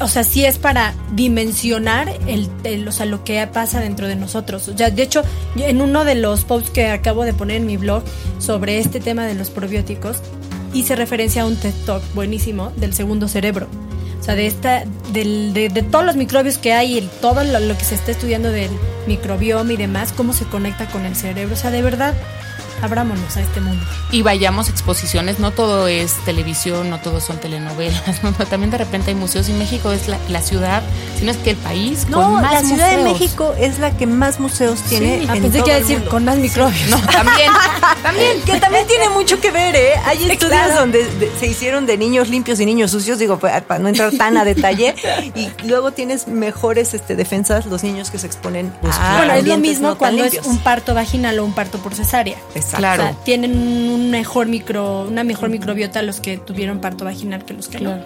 o 0.00 0.08
sea, 0.08 0.24
sí 0.24 0.44
es 0.44 0.58
para 0.58 0.94
dimensionar 1.14 2.12
el, 2.26 2.86
o 2.88 2.92
sea, 2.92 3.06
lo 3.06 3.24
que 3.24 3.46
pasa 3.46 3.80
dentro 3.80 4.06
de 4.08 4.16
nosotros. 4.16 4.68
O 4.68 4.76
sea, 4.76 4.90
de 4.90 5.02
hecho, 5.02 5.22
en 5.56 5.80
uno 5.80 6.04
de 6.04 6.14
los 6.16 6.44
posts 6.44 6.70
que 6.70 6.88
acabo 6.88 7.24
de 7.24 7.32
poner 7.32 7.56
en 7.58 7.66
mi 7.66 7.76
blog 7.76 8.02
sobre 8.38 8.78
este 8.78 9.00
tema 9.00 9.24
de 9.26 9.34
los 9.34 9.48
probióticos, 9.50 10.18
hice 10.74 10.96
referencia 10.96 11.42
a 11.42 11.46
un 11.46 11.56
TED 11.56 11.72
Talk 11.86 12.02
buenísimo 12.14 12.72
del 12.76 12.92
segundo 12.92 13.26
cerebro. 13.28 13.68
Sea, 14.26 14.34
de, 14.34 14.48
esta, 14.48 14.84
de, 15.12 15.86
todos 15.88 16.04
los 16.04 16.16
microbios 16.16 16.58
que 16.58 16.72
hay, 16.72 16.98
y 16.98 17.08
todo 17.20 17.44
lo, 17.44 17.60
lo 17.60 17.78
que 17.78 17.84
se 17.84 17.94
está 17.94 18.10
estudiando 18.10 18.50
del 18.50 18.72
microbioma 19.06 19.72
y 19.72 19.76
demás, 19.76 20.12
cómo 20.12 20.32
se 20.32 20.44
conecta 20.46 20.86
con 20.86 21.04
el 21.06 21.14
cerebro. 21.14 21.54
O 21.54 21.56
sea, 21.56 21.70
de 21.70 21.80
verdad, 21.80 22.12
abrámonos 22.82 23.36
a 23.36 23.40
este 23.40 23.60
mundo. 23.60 23.84
Y 24.10 24.22
vayamos 24.22 24.68
a 24.68 24.70
exposiciones, 24.70 25.38
no 25.38 25.50
todo 25.50 25.88
es 25.88 26.12
televisión, 26.24 26.90
no 26.90 27.00
todo 27.00 27.20
son 27.20 27.38
telenovelas, 27.38 28.20
también 28.50 28.70
de 28.70 28.78
repente 28.78 29.10
hay 29.10 29.16
museos 29.16 29.48
y 29.48 29.52
México 29.52 29.92
es 29.92 30.08
la, 30.08 30.42
ciudad, 30.42 30.82
si 31.18 31.24
no 31.24 31.30
es 31.30 31.36
que 31.38 31.50
el 31.50 31.56
país 31.56 32.08
no, 32.08 32.22
con 32.22 32.32
más 32.34 32.52
la 32.52 32.62
Ciudad 32.62 32.96
de 32.96 33.02
México 33.02 33.54
es 33.58 33.78
la 33.78 33.96
que 33.96 34.06
más 34.06 34.40
museos 34.40 34.80
tiene. 34.82 35.20
Sí, 35.20 35.26
pensé 35.40 35.62
que 35.62 35.74
decir 35.74 36.04
con 36.04 36.24
más 36.24 36.36
microbios. 36.36 36.88
No, 36.88 36.98
también, 37.00 37.50
también. 38.02 38.40
Que 38.42 38.60
también 38.60 38.86
tiene 38.86 39.08
mucho 39.10 39.40
que 39.40 39.50
ver, 39.50 39.74
¿eh? 39.74 39.92
Hay 40.04 40.30
estudios 40.30 40.74
donde 40.74 41.06
se 41.38 41.46
hicieron 41.46 41.86
de 41.86 41.96
niños 41.96 42.28
limpios 42.28 42.60
y 42.60 42.66
niños 42.66 42.90
sucios, 42.90 43.18
digo, 43.18 43.38
para 43.38 43.78
no 43.78 43.88
entrar 43.88 44.12
tan 44.12 44.36
a 44.36 44.44
detalle, 44.44 44.94
y 45.34 45.50
luego 45.64 45.92
tienes 45.92 46.28
mejores 46.28 46.94
este, 46.94 47.16
defensas 47.16 47.66
los 47.66 47.82
niños 47.82 48.10
que 48.10 48.18
se 48.18 48.26
exponen. 48.26 48.72
Ah, 48.84 49.16
bueno, 49.18 49.34
es 49.34 49.46
lo 49.46 49.58
mismo 49.58 49.96
cuando 49.96 50.24
es 50.24 50.40
un 50.46 50.58
parto 50.58 50.94
vaginal 50.94 51.38
o 51.38 51.44
un 51.44 51.52
parto 51.52 51.78
por 51.78 51.94
cesárea. 51.94 52.36
Claro. 52.74 53.16
tienen 53.24 53.56
un 53.56 54.10
mejor 54.10 54.46
micro, 54.46 55.02
una 55.02 55.24
mejor 55.24 55.50
microbiota 55.50 56.02
los 56.02 56.20
que 56.20 56.38
tuvieron 56.38 56.80
parto 56.80 57.04
vaginal 57.04 57.44
que 57.44 57.54
los 57.54 57.68
que 57.68 57.80
no. 57.80 57.98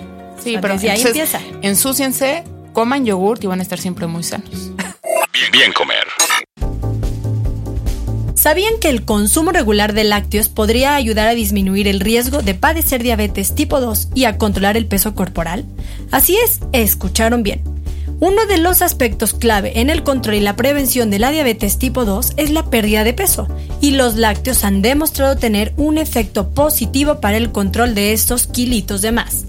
Sí, 0.43 0.57
pero 0.61 0.75
ahí 0.75 1.03
empieza. 1.03 1.41
Ensúciense, 1.63 2.45
coman 2.73 3.05
yogurt 3.05 3.43
y 3.45 3.47
van 3.47 3.61
a 3.61 3.63
estar 3.63 3.79
siempre 3.79 4.07
muy 4.07 4.23
sanos. 4.23 4.71
Bien, 5.33 5.53
bien 5.53 5.73
comer. 5.73 6.05
¿Sabían 8.35 8.81
que 8.81 8.89
el 8.89 9.05
consumo 9.05 9.53
regular 9.53 9.93
de 9.93 10.03
lácteos 10.03 10.49
podría 10.49 10.95
ayudar 10.95 11.29
a 11.29 11.35
disminuir 11.35 11.87
el 11.87 12.01
riesgo 12.01 12.41
de 12.41 12.55
padecer 12.55 13.03
diabetes 13.03 13.55
tipo 13.55 13.83
2 13.83 14.09
y 14.15 14.25
a 14.25 14.39
controlar 14.39 14.79
el 14.79 14.87
peso 14.87 15.15
corporal? 15.15 15.67
Así 16.11 16.39
es, 16.43 16.61
escucharon 16.73 17.43
bien. 17.43 17.63
Uno 18.21 18.45
de 18.45 18.59
los 18.59 18.83
aspectos 18.83 19.33
clave 19.33 19.81
en 19.81 19.89
el 19.89 20.03
control 20.03 20.35
y 20.35 20.41
la 20.41 20.55
prevención 20.55 21.09
de 21.11 21.19
la 21.19 21.31
diabetes 21.31 21.79
tipo 21.79 22.05
2 22.05 22.35
es 22.37 22.51
la 22.51 22.69
pérdida 22.69 23.03
de 23.03 23.15
peso, 23.15 23.49
y 23.81 23.93
los 23.93 24.17
lácteos 24.17 24.63
han 24.63 24.83
demostrado 24.83 25.37
tener 25.37 25.73
un 25.79 25.97
efecto 25.97 26.51
positivo 26.51 27.21
para 27.23 27.39
el 27.39 27.51
control 27.51 27.95
de 27.95 28.13
estos 28.13 28.47
kilitos 28.47 29.01
de 29.01 29.13
más. 29.13 29.47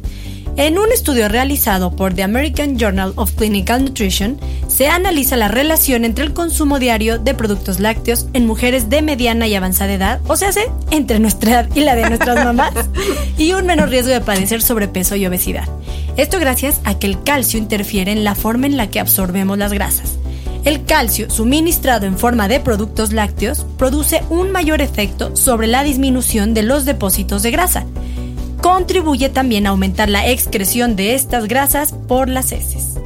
En 0.57 0.77
un 0.77 0.91
estudio 0.91 1.29
realizado 1.29 1.95
por 1.95 2.13
The 2.13 2.23
American 2.23 2.77
Journal 2.77 3.13
of 3.15 3.31
Clinical 3.31 3.85
Nutrition, 3.85 4.37
se 4.67 4.87
analiza 4.87 5.37
la 5.37 5.47
relación 5.47 6.03
entre 6.03 6.25
el 6.25 6.33
consumo 6.33 6.77
diario 6.77 7.19
de 7.19 7.33
productos 7.33 7.79
lácteos 7.79 8.27
en 8.33 8.45
mujeres 8.45 8.89
de 8.89 9.01
mediana 9.01 9.47
y 9.47 9.55
avanzada 9.55 9.93
edad, 9.93 10.19
o 10.27 10.35
sea, 10.35 10.51
entre 10.91 11.19
nuestra 11.19 11.51
edad 11.51 11.69
y 11.73 11.79
la 11.81 11.95
de 11.95 12.09
nuestras 12.09 12.35
mamás, 12.45 12.73
y 13.37 13.53
un 13.53 13.65
menor 13.65 13.89
riesgo 13.89 14.11
de 14.11 14.19
padecer 14.19 14.61
sobrepeso 14.61 15.15
y 15.15 15.25
obesidad. 15.25 15.67
Esto 16.17 16.37
gracias 16.37 16.81
a 16.83 16.99
que 16.99 17.07
el 17.07 17.23
calcio 17.23 17.57
interfiere 17.57 18.11
en 18.11 18.25
la 18.25 18.35
forma 18.35 18.67
en 18.67 18.75
la 18.75 18.87
que 18.87 18.99
absorbemos 18.99 19.57
las 19.57 19.71
grasas. 19.71 20.17
El 20.65 20.83
calcio, 20.83 21.29
suministrado 21.29 22.05
en 22.05 22.19
forma 22.19 22.47
de 22.47 22.59
productos 22.59 23.13
lácteos, 23.13 23.65
produce 23.77 24.21
un 24.29 24.51
mayor 24.51 24.81
efecto 24.81 25.35
sobre 25.35 25.65
la 25.67 25.81
disminución 25.81 26.53
de 26.53 26.61
los 26.61 26.85
depósitos 26.85 27.41
de 27.41 27.49
grasa, 27.51 27.85
contribuye 28.61 29.29
también 29.29 29.67
a 29.67 29.71
aumentar 29.71 30.09
la 30.09 30.27
excreción 30.29 30.95
de 30.95 31.15
estas 31.15 31.47
grasas 31.47 31.93
por 32.07 32.29
las 32.29 32.51
heces. 32.51 32.99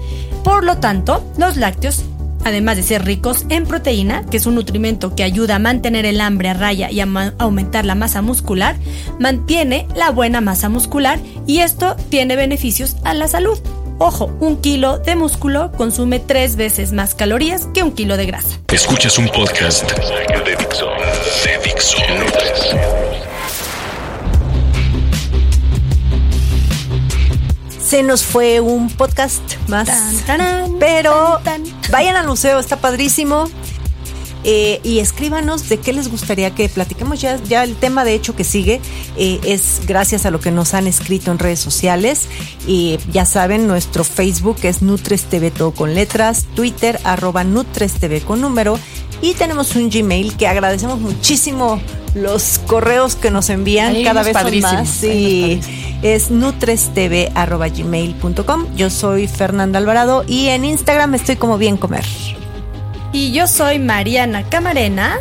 Por 0.43 0.63
lo 0.63 0.77
tanto, 0.77 1.23
los 1.37 1.57
lácteos, 1.57 2.03
además 2.43 2.77
de 2.77 2.83
ser 2.83 3.03
ricos 3.03 3.45
en 3.49 3.65
proteína, 3.65 4.23
que 4.29 4.37
es 4.37 4.45
un 4.45 4.55
nutrimento 4.55 5.15
que 5.15 5.23
ayuda 5.23 5.55
a 5.55 5.59
mantener 5.59 6.05
el 6.05 6.21
hambre 6.21 6.49
a 6.49 6.53
raya 6.53 6.91
y 6.91 6.99
a 6.99 7.33
aumentar 7.39 7.85
la 7.85 7.95
masa 7.95 8.21
muscular, 8.21 8.75
mantiene 9.19 9.87
la 9.95 10.11
buena 10.11 10.41
masa 10.41 10.69
muscular 10.69 11.19
y 11.47 11.59
esto 11.59 11.95
tiene 12.09 12.35
beneficios 12.35 12.97
a 13.03 13.13
la 13.13 13.27
salud. 13.27 13.57
Ojo, 13.97 14.25
un 14.41 14.57
kilo 14.57 14.99
de 14.99 15.15
músculo 15.15 15.71
consume 15.71 16.19
tres 16.19 16.57
veces 16.57 16.91
más 16.91 17.15
calorías 17.15 17.67
que 17.73 17.81
un 17.81 17.93
kilo 17.93 18.17
de 18.17 18.25
grasa. 18.25 18.59
Escuchas 18.71 19.17
un 19.17 19.29
podcast 19.29 19.89
de 19.89 20.55
Dixo. 20.57 20.87
De 21.45 21.57
Dixo. 21.63 21.97
Se 27.95 28.03
nos 28.03 28.25
fue 28.25 28.59
un 28.59 28.89
podcast 28.89 29.41
más. 29.69 29.87
pero 30.81 31.39
vayan 31.91 32.17
al 32.17 32.27
museo, 32.27 32.59
está 32.59 32.75
padrísimo. 32.75 33.49
Eh, 34.43 34.81
y 34.83 34.99
escríbanos 34.99 35.69
de 35.69 35.77
qué 35.77 35.93
les 35.93 36.09
gustaría 36.09 36.53
que 36.53 36.67
platiquemos. 36.67 37.21
Ya, 37.21 37.41
ya 37.43 37.63
el 37.63 37.77
tema, 37.77 38.03
de 38.03 38.13
hecho, 38.13 38.35
que 38.35 38.43
sigue 38.43 38.81
eh, 39.15 39.39
es 39.45 39.79
gracias 39.87 40.25
a 40.25 40.29
lo 40.29 40.41
que 40.41 40.51
nos 40.51 40.73
han 40.73 40.87
escrito 40.87 41.31
en 41.31 41.39
redes 41.39 41.61
sociales. 41.61 42.27
Y 42.67 42.99
ya 43.13 43.23
saben, 43.23 43.65
nuestro 43.65 44.03
Facebook 44.03 44.57
es 44.63 44.81
Nutres 44.81 45.23
TV 45.23 45.49
todo 45.49 45.71
con 45.71 45.95
letras, 45.95 46.47
Twitter 46.53 46.99
arroba 47.05 47.45
Nutres 47.45 47.93
TV 47.93 48.19
con 48.19 48.41
número. 48.41 48.77
Y 49.21 49.35
tenemos 49.35 49.73
un 49.77 49.89
Gmail 49.89 50.35
que 50.35 50.47
agradecemos 50.47 50.99
muchísimo 50.99 51.79
los 52.13 52.59
correos 52.59 53.15
que 53.15 53.29
nos 53.31 53.49
envían 53.49 54.03
cada 54.03 54.23
vez 54.23 54.35
son 54.37 54.59
más. 54.59 54.89
Sí, 54.89 55.61
es 56.05 56.29
nutrestv.gmail.com. 56.29 58.75
Yo 58.75 58.91
soy 58.91 59.27
Fernanda 59.27 59.79
Alvarado 59.79 60.23
y 60.27 60.49
en 60.49 60.63
Instagram 60.63 61.15
estoy 61.15 61.35
como 61.35 61.57
bien 61.57 61.77
comer. 61.77 62.05
Y 63.11 63.31
yo 63.31 63.47
soy 63.47 63.79
Mariana 63.79 64.43
Camarena. 64.43 65.17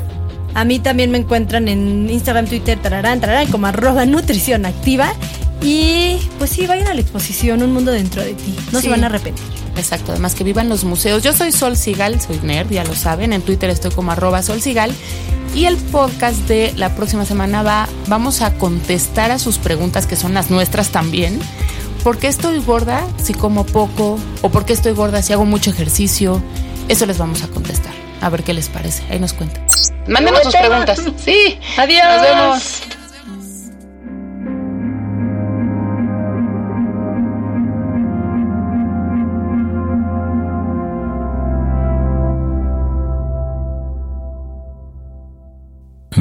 A 0.52 0.66
mí 0.66 0.80
también 0.80 1.10
me 1.10 1.16
encuentran 1.16 1.68
en 1.68 2.10
Instagram, 2.10 2.46
Twitter, 2.46 2.78
tararán, 2.78 3.18
tararán, 3.18 3.50
como 3.50 3.66
arroba 3.66 4.04
nutrición 4.04 4.66
activa. 4.66 5.14
Y 5.62 6.18
pues 6.38 6.50
sí, 6.50 6.66
vayan 6.66 6.88
a 6.88 6.94
la 6.94 7.00
exposición 7.00 7.62
Un 7.62 7.72
Mundo 7.72 7.90
Dentro 7.90 8.22
de 8.22 8.34
Ti. 8.34 8.54
No 8.70 8.82
se 8.82 8.90
van 8.90 9.04
a 9.04 9.06
arrepentir. 9.06 9.53
Exacto, 9.76 10.12
además 10.12 10.34
que 10.34 10.44
vivan 10.44 10.68
los 10.68 10.84
museos. 10.84 11.22
Yo 11.22 11.32
soy 11.32 11.52
Sol 11.52 11.76
Sigal, 11.76 12.20
soy 12.20 12.38
nerd, 12.42 12.70
ya 12.70 12.84
lo 12.84 12.94
saben. 12.94 13.32
En 13.32 13.42
Twitter 13.42 13.70
estoy 13.70 13.90
como 13.90 14.12
arroba 14.12 14.42
Sol 14.42 14.60
Sigal. 14.60 14.92
Y 15.54 15.66
el 15.66 15.76
podcast 15.76 16.36
de 16.48 16.72
la 16.76 16.94
próxima 16.96 17.24
semana 17.24 17.62
va, 17.62 17.88
vamos 18.08 18.40
a 18.40 18.54
contestar 18.54 19.30
a 19.30 19.38
sus 19.38 19.58
preguntas, 19.58 20.06
que 20.06 20.16
son 20.16 20.34
las 20.34 20.50
nuestras 20.50 20.90
también. 20.90 21.38
¿Por 22.02 22.18
qué 22.18 22.26
estoy 22.28 22.58
gorda 22.58 23.06
si 23.22 23.34
como 23.34 23.64
poco? 23.64 24.18
¿O 24.42 24.48
por 24.50 24.64
qué 24.64 24.72
estoy 24.72 24.92
gorda 24.92 25.22
si 25.22 25.32
hago 25.32 25.44
mucho 25.44 25.70
ejercicio? 25.70 26.42
Eso 26.88 27.06
les 27.06 27.18
vamos 27.18 27.42
a 27.44 27.48
contestar. 27.48 27.92
A 28.20 28.30
ver 28.30 28.42
qué 28.42 28.52
les 28.52 28.68
parece. 28.68 29.04
Ahí 29.10 29.20
nos 29.20 29.32
cuentan. 29.32 29.66
Mándenos 30.08 30.42
sus 30.42 30.54
preguntas. 30.54 31.00
Sí. 31.24 31.58
Adiós. 31.76 32.04
Nos 32.08 32.22
vemos. 32.22 32.93